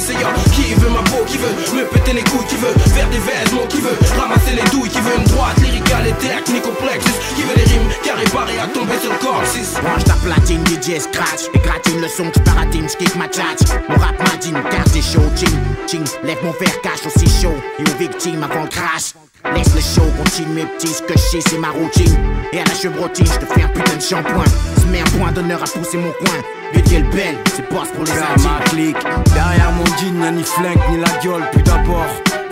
[0.54, 3.68] qui veut ma peau, qui veut me péter les couilles, qui veut faire des vêtements,
[3.68, 7.56] qui veut ramasser les douilles, qui veut une droite lyricale et technique complexe, qui veut
[7.56, 9.44] des rimes carré paré à tomber sur le corps.
[9.84, 13.96] Branche ta platine, DJ scratch Et gratine le son, tu paratines, j'kick ma tchatch Mon
[13.96, 16.06] rap madine, car t'es chaud, ching, ching.
[16.24, 19.14] Lève mon verre, cache aussi chaud Et aux victimes avant crash.
[19.56, 22.18] Laisse le show, continue mes petits, ce que je c'est ma routine.
[22.52, 24.46] Et à la chevrotine, je te fais un putain de shampoing.
[24.82, 28.12] Se met un point d'honneur à pousser mon coin Le belle, c'est passe pour les
[28.12, 28.98] ma clique,
[29.34, 32.06] derrière mon jean, y'a ni flingue ni la gueule, puis d'abord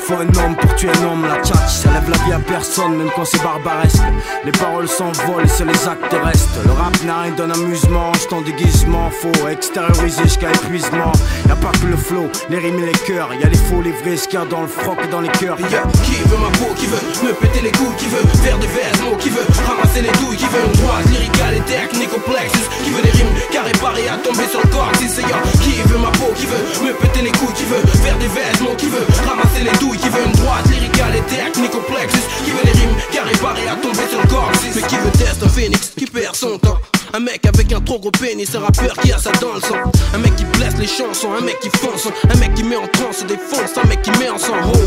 [0.06, 2.96] faut un homme pour tuer un homme, la tchatch, ça lève la vie à personne,
[2.96, 4.04] même quand c'est barbaresque.
[4.44, 6.60] Les paroles s'envolent c'est les actes restent.
[6.64, 11.12] Le rap n'a rien d'un amusement, je en déguisement, faut extérioriser jusqu'à épuisement.
[11.48, 14.18] Y'a pas que le flow, les rimes et les cœurs, y'a les faux, les vrais,
[14.18, 15.58] ce qu'il y a dans le froc et dans les cœurs.
[15.60, 15.66] Yo,
[16.04, 19.16] qui veut ma peau, qui veut me péter les couilles, qui veut faire des vêtements,
[19.18, 23.02] qui veut ramasser les douilles, qui veut une droite lyricale et technique complexe, qui veut
[23.02, 24.92] des rimes carré paré à tomber sur le corps.
[25.00, 28.18] C'est yo, qui veut ma peau, qui veut me péter les couilles, qui veut faire
[28.18, 32.14] des vêtements, qui veut ramasser les douilles, qui veut une droite lyricale et technique complexe,
[32.44, 34.52] qui veut des rimes carré paré à tomber sur le corps.
[34.76, 36.80] Mais qui veut tester un phénix qui perd son temps.
[37.16, 39.78] Un mec avec un trop gros pénis, un rappeur qui a ça dans le sang.
[40.14, 42.88] Un mec qui blesse les chansons, un mec qui fonce, un mec qui met en
[42.88, 44.52] transe défonce, un mec qui met en sang.
[44.66, 44.78] Oh,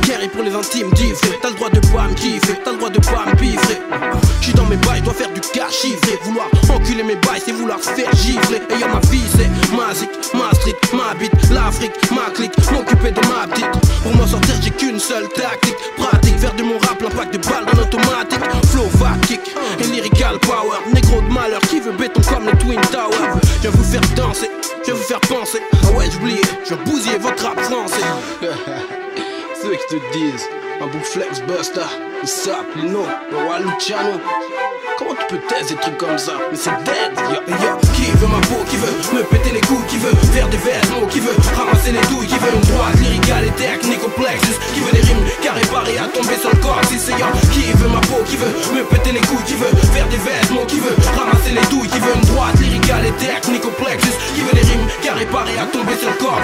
[0.00, 1.38] Kerry pour les intimes diffrés.
[1.42, 3.82] T'as le droit de pas me kiffer, t'as le droit de pas me piffrer.
[4.40, 6.18] J'suis dans mes bails, dois faire du cash chiffré.
[6.24, 8.62] Vouloir enculer mes bails, c'est vouloir faire gifler.
[8.70, 13.20] Et ma vie, c'est ma zik, ma street, ma bite, l'Afrique, ma clique, m'occuper de
[13.28, 13.68] ma petite.
[14.02, 15.76] Pour m'en sortir, j'ai qu'une seule tactique.
[15.98, 18.40] Pratique, faire de mon rap l'impact de balles dans l'automatique.
[18.74, 19.54] Flow, va kick,
[19.92, 20.78] lyrical power.
[20.92, 23.38] Négro de malheur qui veut béton comme le Twin Tower.
[23.62, 24.50] Je vous faire danser,
[24.84, 25.60] je vous faire penser.
[25.84, 28.02] Ah ouais, j'oubliais, je bousiller votre rap français.
[29.62, 30.48] Ceux qui te disent,
[30.80, 31.86] un bout flex buster,
[32.22, 34.20] il sape, Lino, le roi Luciano.
[34.98, 38.28] Comment tu peux tester des trucs comme ça Mais c'est dead, yo, yo Qui veut
[38.28, 41.34] ma peau, qui veut me péter les couilles Qui veut faire des vêtements, qui veut
[41.56, 45.26] ramasser les douilles, qui veut une droite lyricale et technique complexe, qui veut des rimes
[45.42, 48.54] carré paré à tomber sur le corps, si c'est qui veut ma peau, qui veut
[48.70, 51.98] me péter les couilles, qui veut faire des vêtements, qui veut ramasser les douilles, qui
[51.98, 55.98] veut une droite lyricale et technique complexe, qui veut des rimes carré paré à tomber
[55.98, 56.42] sur le corps,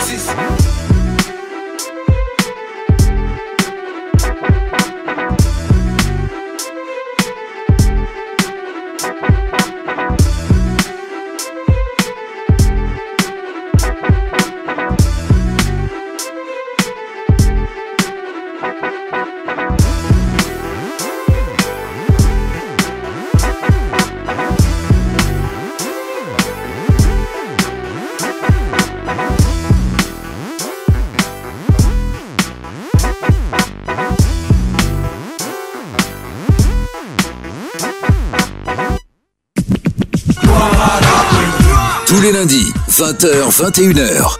[42.41, 44.36] Tous les lundis, 20h, 21h.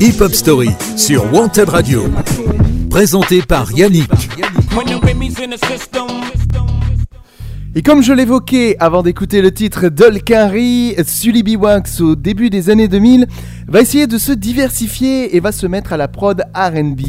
[0.00, 2.04] Hip Hop Story sur Wanted Radio.
[2.90, 4.10] Présenté par Yannick.
[7.76, 12.88] Et comme je l'évoquais avant d'écouter le titre d'Olkari, Sully Biwax au début des années
[12.88, 13.28] 2000
[13.68, 17.00] va essayer de se diversifier et va se mettre à la prod RB.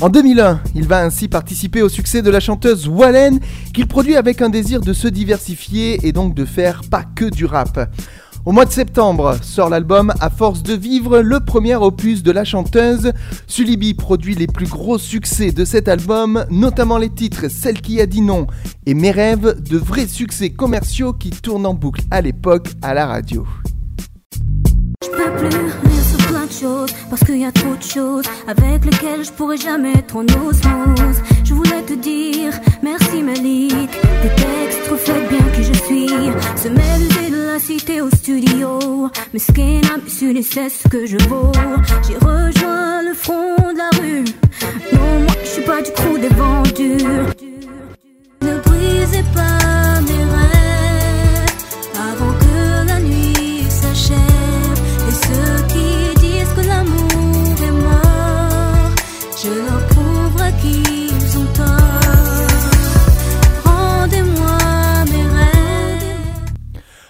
[0.00, 3.40] En 2001, il va ainsi participer au succès de la chanteuse Wallen,
[3.74, 7.44] qu'il produit avec un désir de se diversifier et donc de faire pas que du
[7.44, 7.90] rap.
[8.44, 12.44] Au mois de septembre sort l'album À force de vivre, le premier opus de la
[12.44, 13.12] chanteuse.
[13.46, 18.06] Sulibi produit les plus gros succès de cet album, notamment les titres Celle qui a
[18.06, 18.46] dit non
[18.86, 23.06] et Mes rêves, de vrais succès commerciaux qui tournent en boucle à l'époque à la
[23.06, 23.46] radio.
[27.10, 31.22] Parce qu'il y a trop de choses avec lesquelles je pourrais jamais être en osmose.
[31.44, 33.90] Je voulais te dire merci Malik,
[34.22, 36.08] tes textes reflètent bien qui je suis.
[36.56, 41.18] Se mêler de la cité au studio, mais ce n'a su c'est ce que je
[41.28, 41.52] vaux.
[42.06, 44.24] J'ai rejoint le front de la rue.
[44.92, 47.57] Non, moi je suis pas du coup des vendus.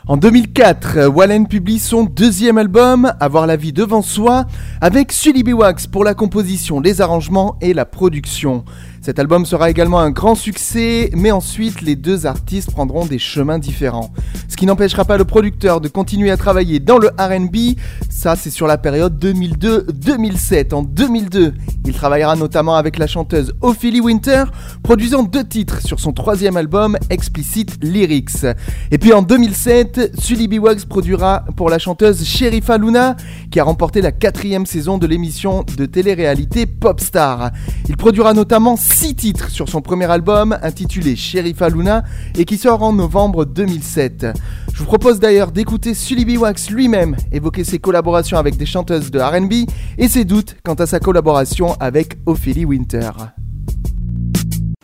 [0.08, 4.46] En 2004, Wallen publie son deuxième album, Avoir la vie devant soi,
[4.80, 8.64] avec Sully Biwax pour la composition, les arrangements et la production.
[9.08, 13.58] Cet album sera également un grand succès, mais ensuite les deux artistes prendront des chemins
[13.58, 14.10] différents.
[14.48, 17.78] Ce qui n'empêchera pas le producteur de continuer à travailler dans le RB,
[18.10, 20.74] ça c'est sur la période 2002-2007.
[20.74, 21.54] En 2002,
[21.86, 24.44] il travaillera notamment avec la chanteuse Ophélie Winter,
[24.82, 28.44] produisant deux titres sur son troisième album Explicit Lyrics.
[28.90, 33.16] Et puis en 2007, Sully Biwax produira pour la chanteuse Sherifa Luna,
[33.50, 37.52] qui a remporté la quatrième saison de l'émission de télé-réalité Popstar.
[37.88, 42.02] Il produira notamment six titres sur son premier album intitulé Sherifa Luna
[42.36, 44.26] et qui sort en novembre 2007.
[44.72, 49.20] Je vous propose d'ailleurs d'écouter Sully Biwax lui-même évoquer ses collaborations avec des chanteuses de
[49.20, 53.12] RB et ses doutes quant à sa collaboration avec Ophélie Winter.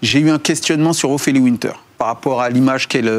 [0.01, 1.73] J'ai eu un questionnement sur Ophélie Winter
[2.05, 3.11] par rapport à l'image qu'elle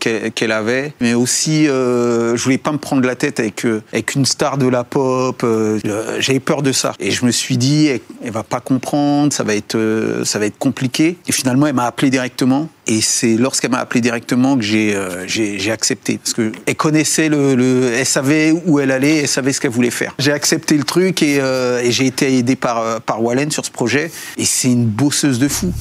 [0.00, 3.82] qu'elle qu'elle avait, mais aussi euh, je voulais pas me prendre la tête avec euh,
[3.92, 5.44] avec une star de la pop.
[5.44, 5.78] euh,
[6.18, 9.44] J'avais peur de ça et je me suis dit elle, elle va pas comprendre, ça
[9.44, 11.18] va être euh, ça va être compliqué.
[11.28, 15.70] Et finalement elle m'a appelé directement et c'est lorsqu'elle m'a appelé directement que j'ai j'ai
[15.70, 19.60] accepté parce que elle connaissait le, le elle savait où elle allait, elle savait ce
[19.60, 20.16] qu'elle voulait faire.
[20.18, 24.10] J'ai accepté le truc et, et j'ai été aidé par par Wallen sur ce projet
[24.36, 25.72] et c'est une bosseuse de fou.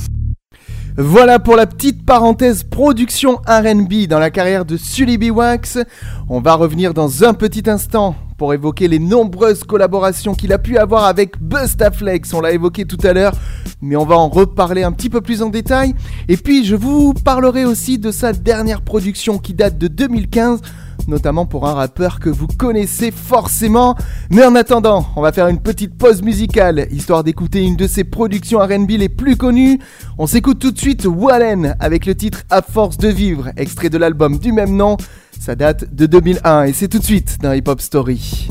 [0.97, 5.79] Voilà pour la petite parenthèse production RB dans la carrière de Sully Biwax.
[6.27, 10.77] On va revenir dans un petit instant pour évoquer les nombreuses collaborations qu'il a pu
[10.77, 12.33] avoir avec Bustaflex.
[12.33, 13.33] On l'a évoqué tout à l'heure,
[13.81, 15.95] mais on va en reparler un petit peu plus en détail.
[16.27, 20.59] Et puis je vous parlerai aussi de sa dernière production qui date de 2015
[21.07, 23.95] notamment pour un rappeur que vous connaissez forcément.
[24.29, 28.03] Mais en attendant, on va faire une petite pause musicale, histoire d'écouter une de ses
[28.03, 29.79] productions RB les plus connues.
[30.17, 33.97] On s'écoute tout de suite Wallen avec le titre À force de vivre, extrait de
[33.97, 34.97] l'album du même nom.
[35.39, 38.49] Ça date de 2001 et c'est tout de suite dans Hip Hop Story.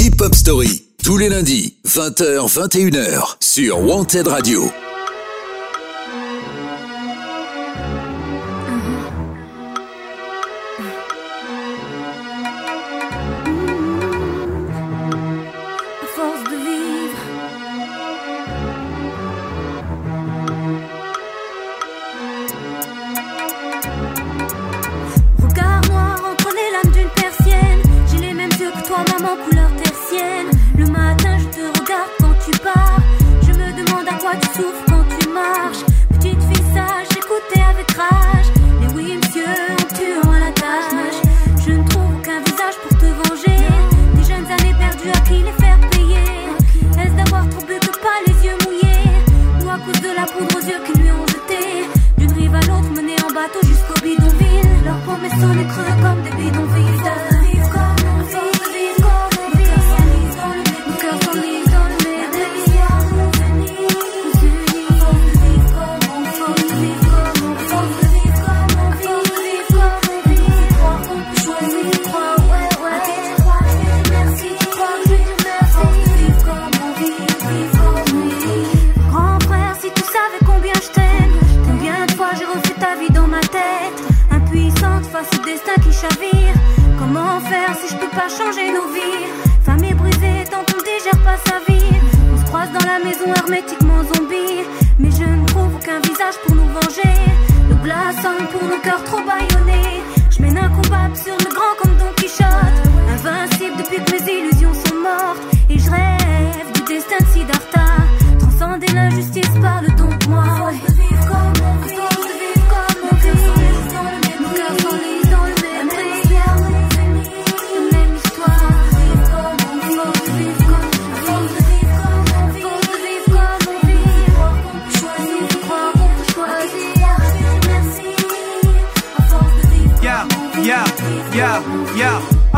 [0.00, 4.70] Hip Hop Story, tous les lundis, 20h, 21h, sur Wanted Radio.
[34.54, 35.84] Souffres quand tu marches.
[36.14, 38.48] Petite fille sage, écoutez avec rage.
[38.80, 41.18] Mais oui, monsieur, on tue à la tâche.
[41.64, 43.58] Je ne trouve aucun visage pour te venger.
[44.16, 46.26] Des jeunes années perdues à qui les faire payer.
[47.00, 49.10] Est-ce d'avoir trop bu que pas les yeux mouillés?
[49.64, 51.62] Ou à cause de la poudre aux yeux qu'ils lui ont jeté?
[52.18, 54.70] D'une rive à l'autre, menée en bateau jusqu'au bidonville.
[54.84, 57.33] Leurs promesses sont des creux comme des bidonvilles.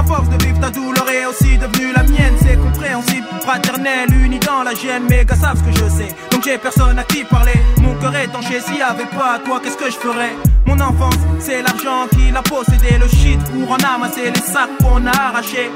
[0.07, 2.34] Force de vivre ta douleur est aussi devenue la mienne.
[2.40, 5.04] C'est compréhensible, fraternel, uni dans la gêne.
[5.09, 7.59] Mes gars savent ce que je sais, donc j'ai personne à qui parler.
[7.82, 10.34] Mon cœur est tanché, s'il y avait pas toi, qu'est-ce que je ferais?
[10.66, 12.98] Mon enfance, c'est l'argent qui l'a possédé.
[13.00, 15.70] Le shit pour en amasser les sacs qu'on a arrachés.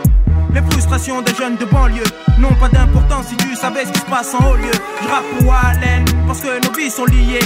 [0.52, 2.02] Les frustrations des jeunes de banlieue
[2.38, 4.70] n'ont pas d'importance si tu savais ce qui se passe en haut lieu.
[5.02, 7.40] Je rappe pour Allen parce que nos vies sont liées.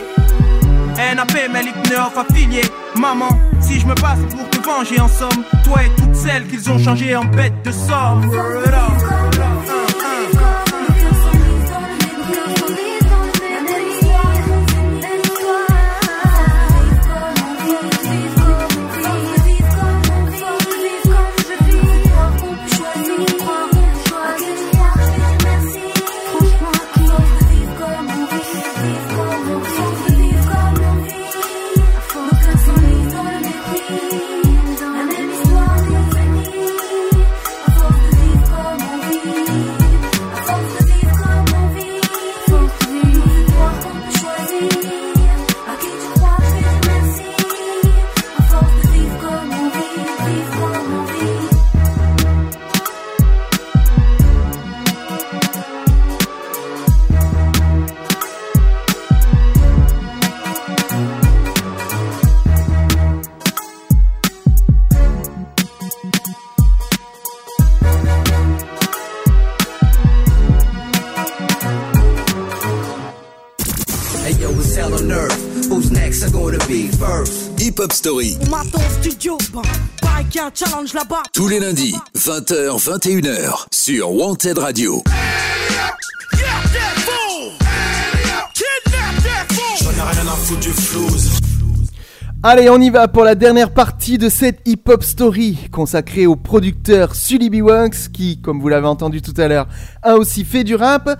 [0.96, 2.62] NAP, Melik Neuf affilié.
[2.96, 3.28] Maman,
[3.66, 6.78] si je me passe pour te venger en somme, toi et toutes celles qu'ils ont
[6.78, 8.30] changées en bêtes de somme.
[80.44, 81.22] Un challenge là-bas.
[81.32, 85.02] Tous les lundis, 20h, 21h, sur Wanted Radio.
[92.42, 97.14] Allez, on y va pour la dernière partie de cette hip-hop story consacrée au producteur
[97.14, 97.62] Sully B.
[97.62, 99.66] Wunks qui, comme vous l'avez entendu tout à l'heure,
[100.02, 101.18] a aussi fait du rap.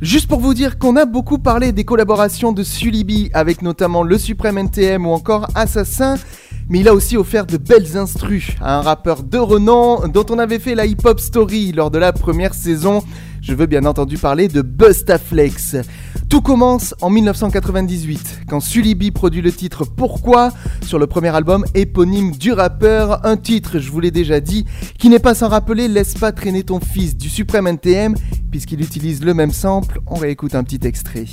[0.00, 4.02] Juste pour vous dire qu'on a beaucoup parlé des collaborations de Sully B avec notamment
[4.02, 6.16] le Supreme NTM ou encore Assassin,
[6.68, 10.38] mais il a aussi offert de belles instrus à un rappeur de renom dont on
[10.38, 13.02] avait fait la hip-hop story lors de la première saison.
[13.42, 15.76] Je veux bien entendu parler de Bustaflex.
[16.30, 20.50] Tout commence en 1998 quand Sully B produit le titre Pourquoi
[20.82, 24.64] sur le premier album éponyme du rappeur, un titre, je vous l'ai déjà dit,
[24.98, 28.14] qui n'est pas sans rappeler Laisse pas traîner ton fils du Supreme NTM
[28.50, 30.00] puisqu'il utilise le même sample.
[30.06, 31.26] On réécoute un petit extrait.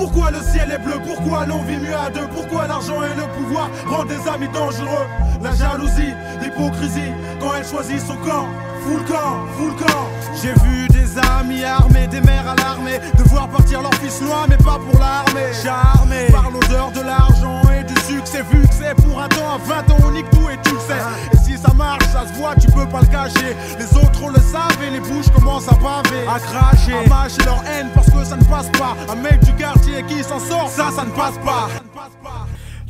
[0.00, 0.98] Pourquoi le ciel est bleu?
[1.06, 2.26] Pourquoi l'on vit mieux à deux?
[2.34, 5.06] Pourquoi l'argent et le pouvoir rendent des amis dangereux?
[5.42, 8.48] La jalousie, l'hypocrisie, quand elle choisit son camp.
[8.82, 10.08] Full camp, full camp.
[10.40, 14.78] J'ai vu des amis armés, des mères alarmées Devoir partir leur fils loin mais pas
[14.78, 15.52] pour l'armée.
[15.62, 19.58] Charmé par l'odeur de l'argent et du succès Vu que c'est pour un temps, à
[19.58, 22.86] 20 ans on tout et tu le sais ça marche, ça se voit, tu peux
[22.86, 26.38] pas le cacher Les autres on le savent et les bouches commencent à baver À
[26.38, 30.02] cracher, à mâcher leur haine parce que ça ne passe pas Un mec du quartier
[30.08, 31.68] qui s'en sort, ça, ça ne passe pas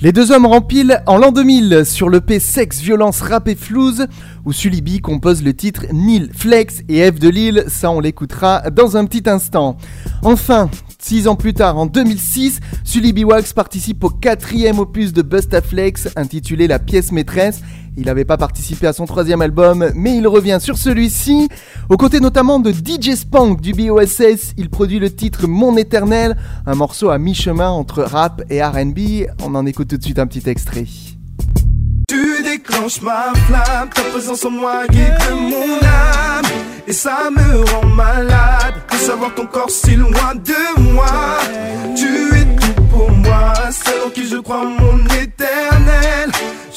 [0.01, 4.07] Les deux hommes rempilent en l'an 2000 sur le P Sex, Violence, Rap et Flouze,
[4.45, 8.97] où Sulibi compose le titre Nil, Flex et F de Lille, ça on l'écoutera dans
[8.97, 9.77] un petit instant.
[10.23, 10.71] Enfin,
[11.03, 16.69] Six ans plus tard, en 2006, Sully Wax participe au quatrième opus de Bustaflex intitulé
[16.69, 17.63] La pièce maîtresse.
[17.97, 21.49] Il n'avait pas participé à son troisième album, mais il revient sur celui-ci.
[21.89, 26.37] Aux côtés notamment de DJ Spank du BOSS, il produit le titre Mon éternel,
[26.67, 29.27] un morceau à mi-chemin entre rap et RB.
[29.43, 30.87] On en écoute tout de suite un petit extrait.
[32.09, 36.45] Tu déclenches ma flamme, ta présence en moi guide mon âme.
[36.87, 41.07] Et ça me rend malade de savoir ton corps si loin de moi.
[41.97, 45.40] Tu es tout pour moi, celle en qui je crois mon éternel.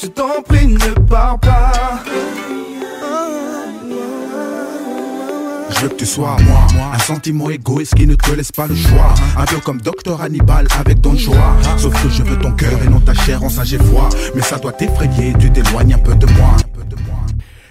[0.04, 1.72] Je t'en prie, ne pars pas.
[5.70, 8.74] Je veux que tu sois moi, un sentiment égoïste qui ne te laisse pas le
[8.74, 9.14] choix.
[9.38, 11.56] Un peu comme Docteur Hannibal avec Don Joa.
[11.78, 13.78] Sauf que je veux ton cœur et non ta chair en sage et.
[14.34, 16.54] Mais ça doit t'effrayer, tu t'éloignes un peu de moi.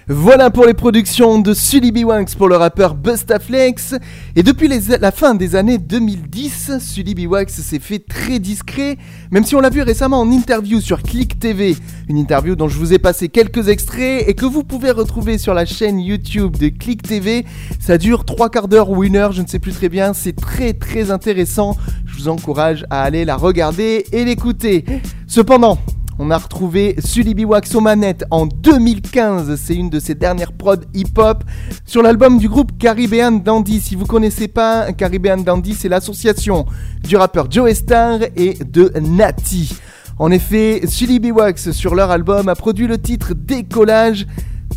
[0.08, 2.00] Voilà pour les productions de Sully B.
[2.36, 3.94] Pour le rappeur Bustaflex.
[4.36, 7.34] Et depuis la fin des années 2010, Sully B.
[7.48, 8.98] S'est fait très discret,
[9.30, 11.74] même si on l'a vu récemment en interview sur Click TV.
[12.10, 15.54] Une interview dont je vous ai passé quelques extraits et que vous pouvez retrouver sur
[15.54, 17.46] la chaîne YouTube de Click TV.
[17.80, 20.12] Ça dure trois quarts d'heure ou une heure, je ne sais plus très bien.
[20.12, 21.78] C'est très très intéressant.
[22.04, 24.84] Je vous encourage à aller la regarder et l'écouter.
[25.26, 25.78] Cependant,
[26.18, 29.56] on a retrouvé Sully Wax aux manettes en 2015.
[29.56, 31.42] C'est une de ses dernières prods hip-hop
[31.84, 33.80] sur l'album du groupe Caribbean Dandy.
[33.80, 36.66] Si vous connaissez pas, Caribbean Dandy, c'est l'association
[37.02, 39.76] du rappeur Joe Star et de Nati.
[40.18, 44.26] En effet, Sully Wax sur leur album a produit le titre Décollage.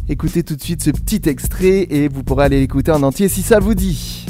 [0.10, 3.42] Écoutez tout de suite ce petit extrait et vous pourrez aller l'écouter en entier si
[3.42, 4.26] ça vous dit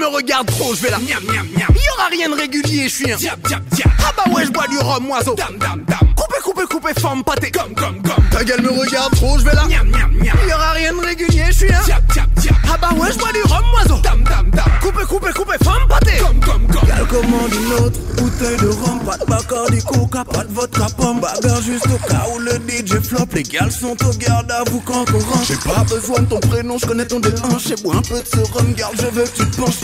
[0.00, 1.68] me regarde trop, je vais la miam miam miam.
[1.74, 3.90] Y aura rien de régulier, je suis un diap diap diap.
[4.00, 5.34] Ah bah ouais, je bois du rhum oiseau.
[5.34, 6.14] Dam dam dam.
[6.16, 7.50] Coupé coupé coupé femme pâté.
[7.50, 8.24] Comme comme comme.
[8.30, 10.36] Ta gueule me regarde trop, je vais la miam miam miam.
[10.48, 12.56] Y aura rien de régulier, je suis un diap diap diap.
[12.72, 14.00] Ah bah ouais, je bois du rhum oiseau.
[14.02, 14.64] Dam dam dam.
[14.80, 16.12] Coupé coupé coupé femme pâté.
[16.18, 16.88] Comme comme comme.
[16.88, 21.20] Gal commande une autre bouteille de rhum, pas de bacardi coca, pas de vodka pomme,
[21.20, 23.26] bagarre juste au cas où le DJ flop.
[23.34, 25.44] Les gals sont au garde à vous quand on rentre.
[25.46, 27.64] J'ai pas besoin de ton prénom, je connais ton déhanche.
[27.68, 29.82] J'ai bois un peu de ce rhum, garde, je veux que tu te penches,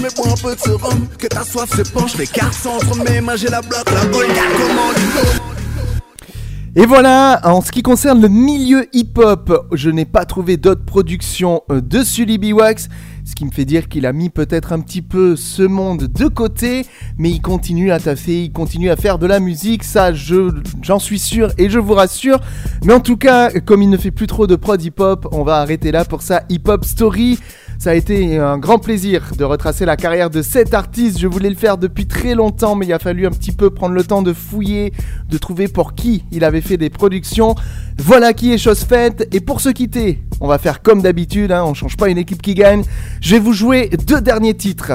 [6.78, 11.62] Et voilà, en ce qui concerne le milieu hip-hop, je n'ai pas trouvé d'autres productions
[11.70, 12.52] euh, de Sully B.
[12.52, 12.88] Wax,
[13.24, 16.28] ce qui me fait dire qu'il a mis peut-être un petit peu ce monde de
[16.28, 16.84] côté,
[17.16, 20.50] mais il continue à taffer, il continue à faire de la musique, ça je,
[20.82, 22.40] j'en suis sûr et je vous rassure.
[22.84, 25.56] Mais en tout cas, comme il ne fait plus trop de prod hip-hop, on va
[25.56, 27.38] arrêter là pour sa hip-hop story.
[27.78, 31.18] Ça a été un grand plaisir de retracer la carrière de cet artiste.
[31.18, 33.94] Je voulais le faire depuis très longtemps, mais il a fallu un petit peu prendre
[33.94, 34.92] le temps de fouiller,
[35.28, 37.54] de trouver pour qui il avait fait des productions.
[37.98, 39.28] Voilà qui est chose faite.
[39.32, 42.40] Et pour se quitter, on va faire comme d'habitude, hein, on change pas une équipe
[42.40, 42.82] qui gagne.
[43.20, 44.92] Je vais vous jouer deux derniers titres.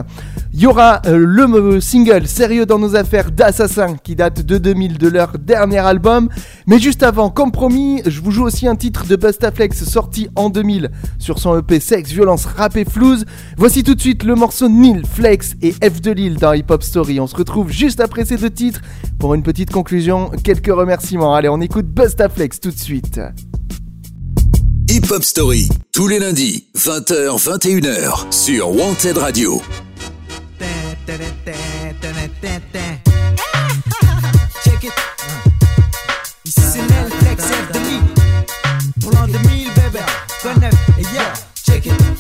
[0.54, 4.98] Il y aura euh, le single Sérieux dans nos affaires d'Assassin qui date de 2000
[4.98, 6.30] de leur dernier album.
[6.68, 10.50] Mais juste avant, comme promis, je vous joue aussi un titre de Bustaflex sorti en
[10.50, 13.26] 2000 sur son EP Sex, Violence, Rap et Flouze.
[13.57, 16.84] Voici tout de suite le morceau Nil, Flex et F de Lille dans Hip Hop
[16.84, 17.19] Story.
[17.19, 18.82] On se retrouve juste après ces deux titres
[19.19, 21.36] pour une petite conclusion, quelques remerciements.
[21.36, 23.19] Allez, on écoute Bustaflex tout de suite.
[24.89, 29.61] Hip Hop Story, tous les lundis, 20h, 21h, sur Wanted Radio.
[34.63, 34.93] Check it.
[36.45, 38.01] Ici c'est Nel Flex F de Lee.
[39.01, 39.99] Pour l'an 2000, bébé.
[40.41, 40.76] Connect.
[40.99, 41.34] Et yeah,
[41.65, 42.11] check it.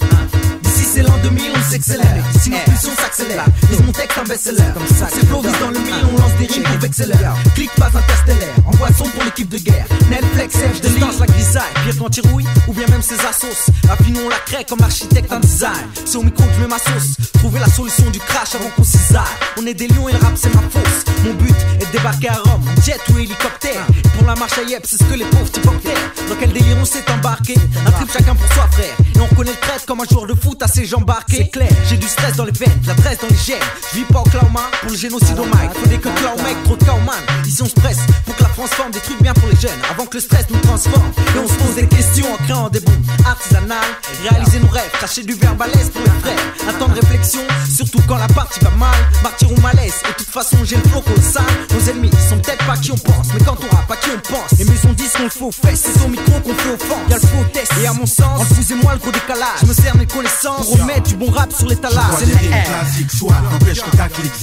[1.21, 2.23] Ici c'est l'an 2000, on s'accélère.
[2.41, 4.63] Si nos pulsions s'accélèrent, lise mon texte en best-seller.
[4.87, 7.35] C'est flow dans le mille, on lance des rimes pour vexellaire.
[7.55, 9.85] Clique pas interstellaire, envoie son pour l'équipe de guerre.
[10.33, 13.71] Flex F de la grisaille, pire quand tu rouilles, ou bien même ses assos.
[13.89, 15.87] Affinons la craie comme architecte en design.
[16.05, 17.17] C'est au micro que je mets ma sauce.
[17.33, 19.21] Trouver la solution du crash avant qu'on cisaille.
[19.59, 21.05] On est des lions et le rap c'est ma fosse.
[21.23, 23.85] Mon but est de débarquer à Rome, jet ou hélicoptère.
[24.03, 25.97] Et pour la marche à Yep, c'est ce que les pauvres types obtiennent.
[26.29, 27.55] Dans quel délire on s'est embarqué?
[27.85, 28.95] Un trip chacun pour soi, frère.
[29.15, 29.50] Et on reconnaît
[29.85, 31.37] comme un joueur de foot à ses jambes barquées.
[31.37, 33.57] C'est clair, j'ai du stress dans les veines, de la dresse dans les gènes.
[33.91, 35.71] Je vis pas au Clauma pour le génocide au mic.
[35.73, 37.15] Faut des que Clau mec, trop de Clau man.
[37.45, 39.79] Ici on se presse pour que la France forme des trucs bien pour les jeunes.
[39.89, 41.11] Avant que le stress nous transforme.
[41.35, 43.77] Et on se pose des questions en créant des bombes artisanales.
[44.23, 46.39] Réaliser nos rêves, cacher du verbe à l'aise pour les frères.
[46.69, 48.95] Un temps de réflexion, surtout quand la partie va mal.
[49.23, 51.45] Martyr ou malaise, et de toute façon j'ai le flow colossal.
[51.73, 54.19] Nos ennemis sont peut-être pas qui on pense, mais quand on rappe, pas qui on
[54.19, 54.57] pense.
[54.57, 56.97] Les maisons disent qu'on le aux fesses, c'est au micro qu'on fait au fond.
[57.09, 59.63] Y'a le faux test, et à mon sens, entre vous et moi le gros décalage.
[59.71, 62.03] Je me sers mes connaissances pour remettre du bon rap sur l'étalage.
[62.19, 64.33] C'est les classiques, soit n'empêche que ta clique.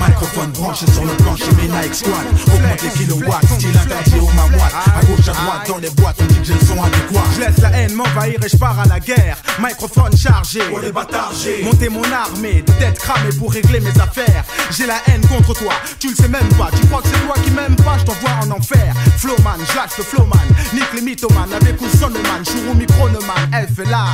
[0.00, 2.26] Microphone branché sur le plancher, Ménaïque squad.
[2.48, 4.74] Augmente les kilowatts, style interdit au mamoite.
[4.86, 7.22] À gauche, à droite, dans les boîtes, on dit que j'ai le son adéquat.
[7.36, 9.36] Je laisse la haine m'envahir et je pars à la guerre.
[9.60, 14.44] Microphone chargé, Pour les bâtards, Monter mon armée de tête cramée pour régler mes affaires.
[14.72, 16.70] J'ai la haine contre toi, tu le sais même pas.
[16.74, 18.92] Tu crois que c'est toi qui m'aimes pas, je t'envoie en enfer.
[19.18, 20.48] Flowman, j'lâche le flowman.
[20.72, 22.44] Nick les mythomanes avec ou sonneman.
[22.44, 24.06] Chourou microneman, elle fait là.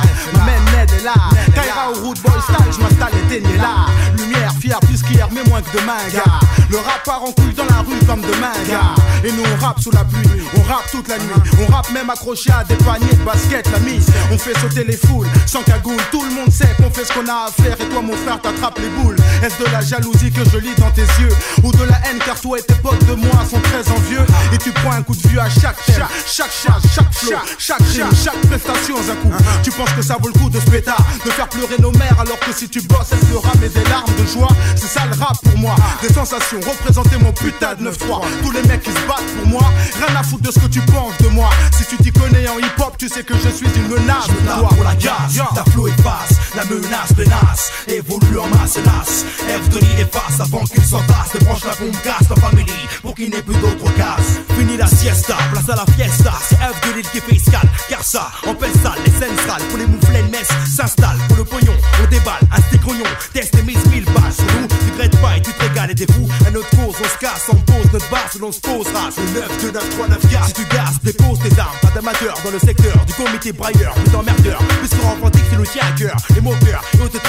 [0.73, 1.13] Ned est là.
[1.53, 3.87] Kaira au root boy style, je m'installe éteignez là.
[4.17, 6.39] Lumière, fière plus qu'hier, mais moins que demain, gars.
[6.69, 8.95] Le rap part en couille dans la rue comme demain, gars.
[9.23, 11.31] Et nous on rappe sous la pluie, on rappe toute la nuit.
[11.61, 14.07] On rappe même accroché à des paniers de basket, la mise.
[14.31, 16.01] On fait sauter les foules, sans cagoule.
[16.11, 17.79] Tout le monde sait qu'on fait ce qu'on a à faire.
[17.79, 19.17] Et toi, mon frère, t'attrapes les boules.
[19.43, 21.35] Est-ce de la jalousie que je lis dans tes yeux?
[21.63, 24.57] Ou de la haine car toi et tes potes de moi sont très envieux Et
[24.57, 28.09] tu prends un coup de vue à chaque thème, chaque charge, chaque flow, chaque rime,
[28.23, 29.33] chaque prestation un coup
[29.63, 32.39] Tu penses que ça vaut le coup de pétard De faire pleurer nos mères alors
[32.39, 34.49] que si tu bosses elles pleurent mais des larmes de joie.
[34.75, 35.75] C'est ça le rap pour moi.
[36.01, 39.63] Des sensations, représenter mon putain de 9-3 Tous les mecs qui se battent pour moi
[39.95, 41.49] Rien à foutre de ce que tu penses de moi.
[41.77, 44.31] Si tu t'y connais en hip hop tu sais que je suis une menace Je
[44.31, 49.25] me pour la gaz, ta flow efface La menace menace, évolue en masse hélas.
[49.47, 52.65] F de efface avant qu'il s'entasse Débranche la bombe casse ta famille
[53.01, 56.33] Pour qu'il n'ait plus d'autres cases Fini la siesta, place à la fiesta.
[56.47, 59.77] C'est F de l'île qui fait escale Car ça, en sale, les scènes sales Pour
[59.77, 60.23] les mouflets,
[60.65, 64.45] s'installe Pour le pognon, on déballe, un stick grognon Teste et mise mille balles sur
[64.59, 64.67] nous.
[64.67, 67.17] Tu traites pas et tu te régales et t'es fou À notre cause, on se
[67.19, 69.11] casse, on pose notre base L'on se posera.
[69.11, 71.77] Sur 9, 2, 9, 3, 9, 4 Si tu gasses, dépose tes armes.
[71.81, 73.93] Pas d'amateur dans le secteur du comité brailleur.
[73.95, 77.19] Plus d'emmerdeur, puisqu'on rencontre c'est le à cœur Les moqueurs, et autres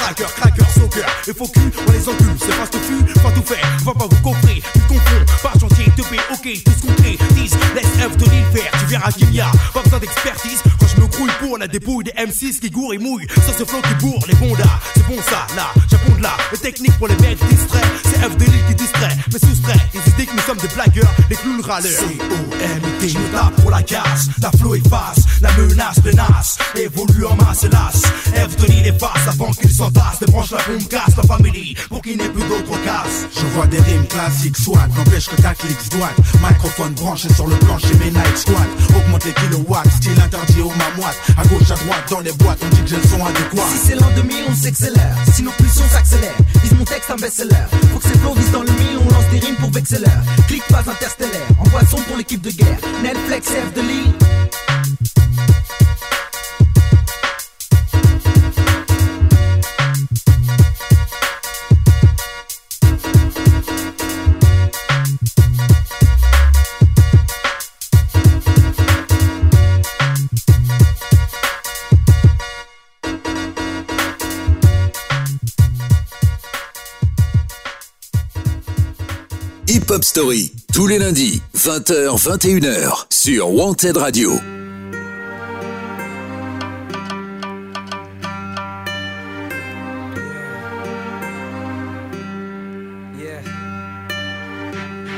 [1.29, 3.93] Et faux cul, on les encule C'est pas ce que tu, pas tout fait Va
[3.93, 5.25] pas vous coffrer, tu confonds.
[5.43, 7.19] Pas chantier, te paie, ok, tout ce qu'on crée.
[7.35, 10.63] 10, laisse F de l'île faire Tu verras qu'il y a pas besoin d'expertise.
[10.79, 13.65] Quand je me grouille pour la dépouille des M6 qui gourent et mouillent Sur ce
[13.67, 16.31] flow qui bourre les bondas C'est bon ça, là, j'abonde là.
[16.51, 19.02] Les techniques pour les mecs distraits C'est F qui distrait,
[19.33, 21.91] mais soustrait Ils idées que nous sommes des blagueurs, les clowns râleurs.
[21.91, 24.29] C-O-M-I-T, je me tape pour la casse.
[24.41, 28.03] La flow efface, la menace menace Évolue en masse hélas.
[28.35, 32.17] F de l'île efface avant qu'il s'entasse Débranche la bombe casse ta famille Pour qu'il
[32.17, 36.15] n'ait plus d'autres cases Je vois des rimes classiques swag N'empêche que ta clique douane
[36.43, 38.69] Microphone branché sur le plancher mes Nike squad.
[38.97, 42.69] Augmente les kilowatts, style interdit au mamoite À gauche à droite dans les boîtes on
[42.69, 43.67] dit que j'ai le son adéquat.
[43.73, 45.17] Si c'est l'an 2000, on s'accélère.
[45.33, 47.67] Si nos pulsions s'accélèrent, vise mon texte un best-seller.
[47.93, 50.07] Faut que ces flows visent dans le mille, on lance des rimes pour vexeller.
[50.49, 52.79] Clique pas interstellaire, envoie son pour l'équipe de guerre.
[53.03, 54.13] Netflix, F de Lille.
[79.93, 84.33] Hip Hop Story, tous les lundis, 20h, 21h, sur Wanted Radio.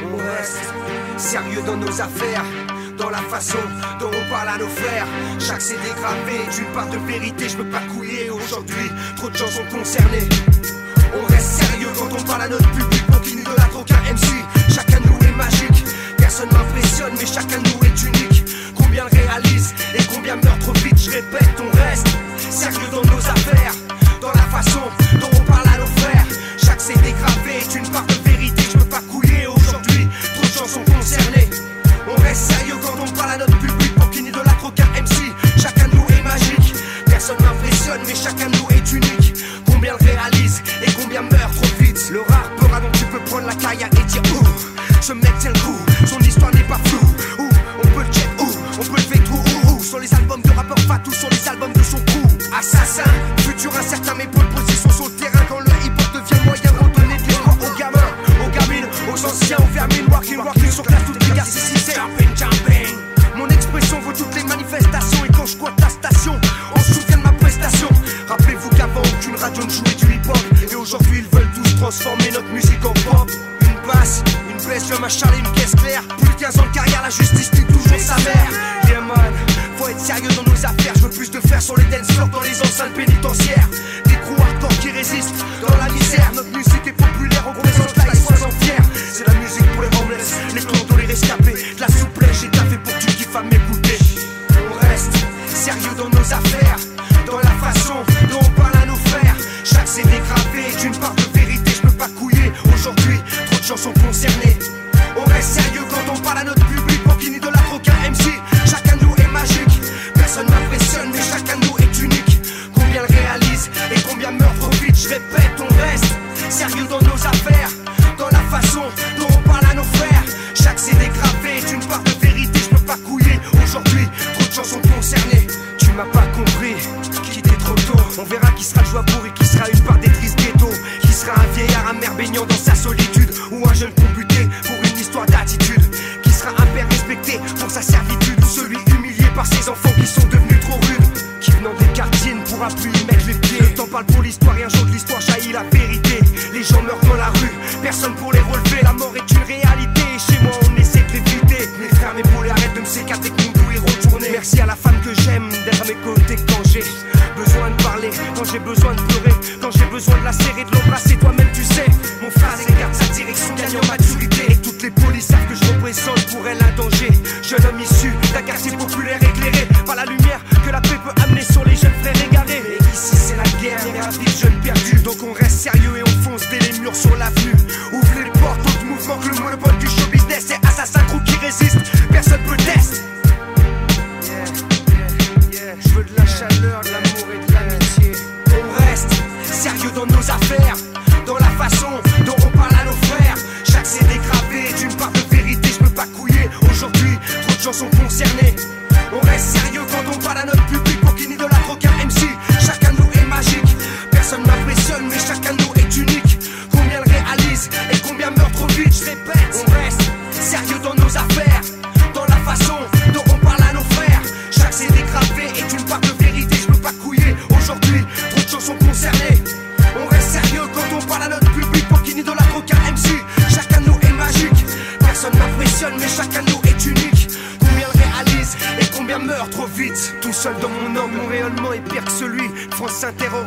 [0.02, 0.58] On reste
[1.18, 2.44] sérieux dans nos affaires,
[2.98, 3.58] dans la façon
[4.00, 5.06] dont on parle à nos frères.
[5.38, 8.90] Chaque CD gravé est une part de vérité, je peux pas couiller aujourd'hui.
[9.18, 10.28] Trop de gens sont concernés.
[11.16, 14.53] On reste sérieux quand on parle à notre public, on qui n'idolâtre aucun MC.
[15.36, 15.84] Magique,
[16.16, 18.44] personne m'impressionne, mais chacun de nous est unique.
[18.74, 22.08] Combien le réalise et combien meurt trop vite, je répète, on reste
[22.38, 23.74] sérieux dans nos affaires,
[24.20, 24.80] dans la façon
[25.20, 25.43] dont on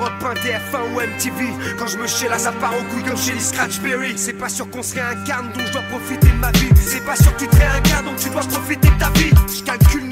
[0.09, 1.75] TF1 ou MTV.
[1.77, 4.13] Quand je me chez là, ça part au couille comme chez les Scratch Berry.
[4.15, 6.69] C'est pas sûr qu'on se réincarne, donc je dois profiter de ma vie.
[6.75, 9.31] C'est pas sûr que tu te réincarnes, donc tu dois profiter de ta vie.
[9.47, 10.06] Je calcule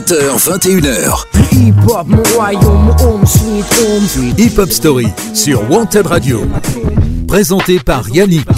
[0.00, 1.26] 20h, 21h.
[1.52, 4.34] Hip-hop, mon royaume, home sweet home.
[4.38, 6.40] Hip-hop Story sur Wanted Radio.
[7.28, 8.48] Présenté par Yannick.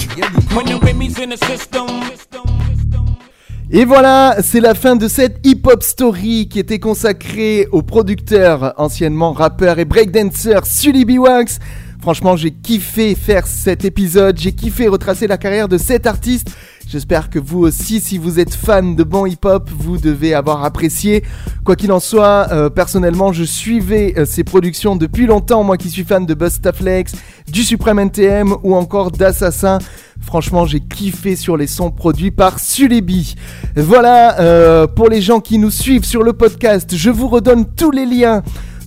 [3.72, 9.32] Et voilà, c'est la fin de cette hip-hop story qui était consacrée au producteur, anciennement
[9.32, 11.18] rappeur et breakdancer Sully B.
[11.18, 11.58] Wax.
[12.00, 16.48] Franchement, j'ai kiffé faire cet épisode, j'ai kiffé retracer la carrière de cet artiste
[16.88, 21.22] J'espère que vous aussi, si vous êtes fan de bon hip-hop, vous devez avoir apprécié.
[21.64, 26.04] Quoi qu'il en soit, euh, personnellement, je suivais euh, productions depuis longtemps, moi qui suis
[26.04, 27.12] fan de Bustaflex,
[27.48, 29.78] du Supreme NTM ou encore d'Assassin.
[30.20, 33.34] Franchement, j'ai kiffé sur les sons produits par Sulebi.
[33.76, 37.90] Voilà, euh, pour les gens qui nous suivent sur le podcast, je vous redonne tous
[37.90, 38.42] les liens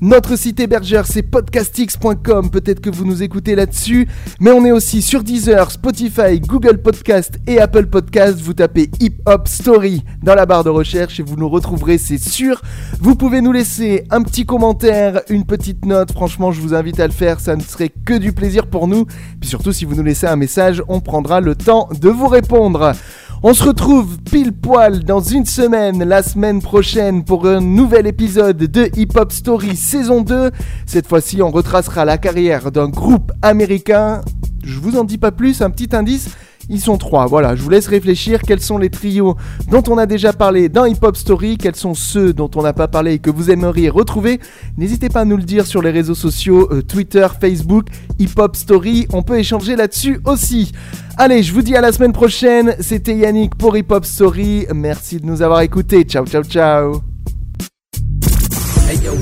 [0.05, 2.51] notre site hébergeur, c'est podcastix.com.
[2.51, 4.07] Peut-être que vous nous écoutez là-dessus.
[4.39, 8.39] Mais on est aussi sur Deezer, Spotify, Google Podcast et Apple Podcast.
[8.39, 12.19] Vous tapez Hip Hop Story dans la barre de recherche et vous nous retrouverez, c'est
[12.19, 12.61] sûr.
[12.99, 16.11] Vous pouvez nous laisser un petit commentaire, une petite note.
[16.11, 17.39] Franchement, je vous invite à le faire.
[17.39, 19.05] Ça ne serait que du plaisir pour nous.
[19.39, 22.93] Puis surtout, si vous nous laissez un message, on prendra le temps de vous répondre.
[23.43, 28.57] On se retrouve pile poil dans une semaine, la semaine prochaine, pour un nouvel épisode
[28.57, 30.51] de Hip Hop Story saison 2.
[30.86, 34.21] Cette fois-ci, on retracera la carrière d'un groupe américain.
[34.63, 36.29] Je vous en dis pas plus, un petit indice.
[36.70, 38.41] Ils sont trois, voilà, je vous laisse réfléchir.
[38.41, 39.36] Quels sont les trios
[39.70, 42.74] dont on a déjà parlé dans Hip Hop Story, quels sont ceux dont on n'a
[42.74, 44.39] pas parlé et que vous aimeriez retrouver?
[44.78, 47.88] N'hésitez pas à nous le dire sur les réseaux sociaux, euh, Twitter, Facebook,
[48.20, 50.72] Hip Hop Story, on peut échanger là-dessus aussi.
[51.18, 55.20] Allez, je vous dis à la semaine prochaine, c'était Yannick pour Hip Hop Story, merci
[55.20, 57.01] de nous avoir écoutés, ciao ciao ciao.
[58.88, 59.13] Hey yo,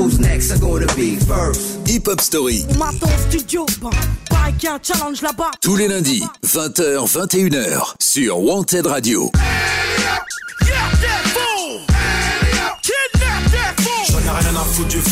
[0.00, 1.86] Who's next are gonna be first?
[1.86, 3.66] Hip Hop Story, On m'attend studio,
[4.62, 5.50] y a un challenge là-bas.
[5.60, 9.30] tous les lundis, 20h, 21h, sur Wanted Radio.
[14.08, 15.02] J'en ai rien à foutre du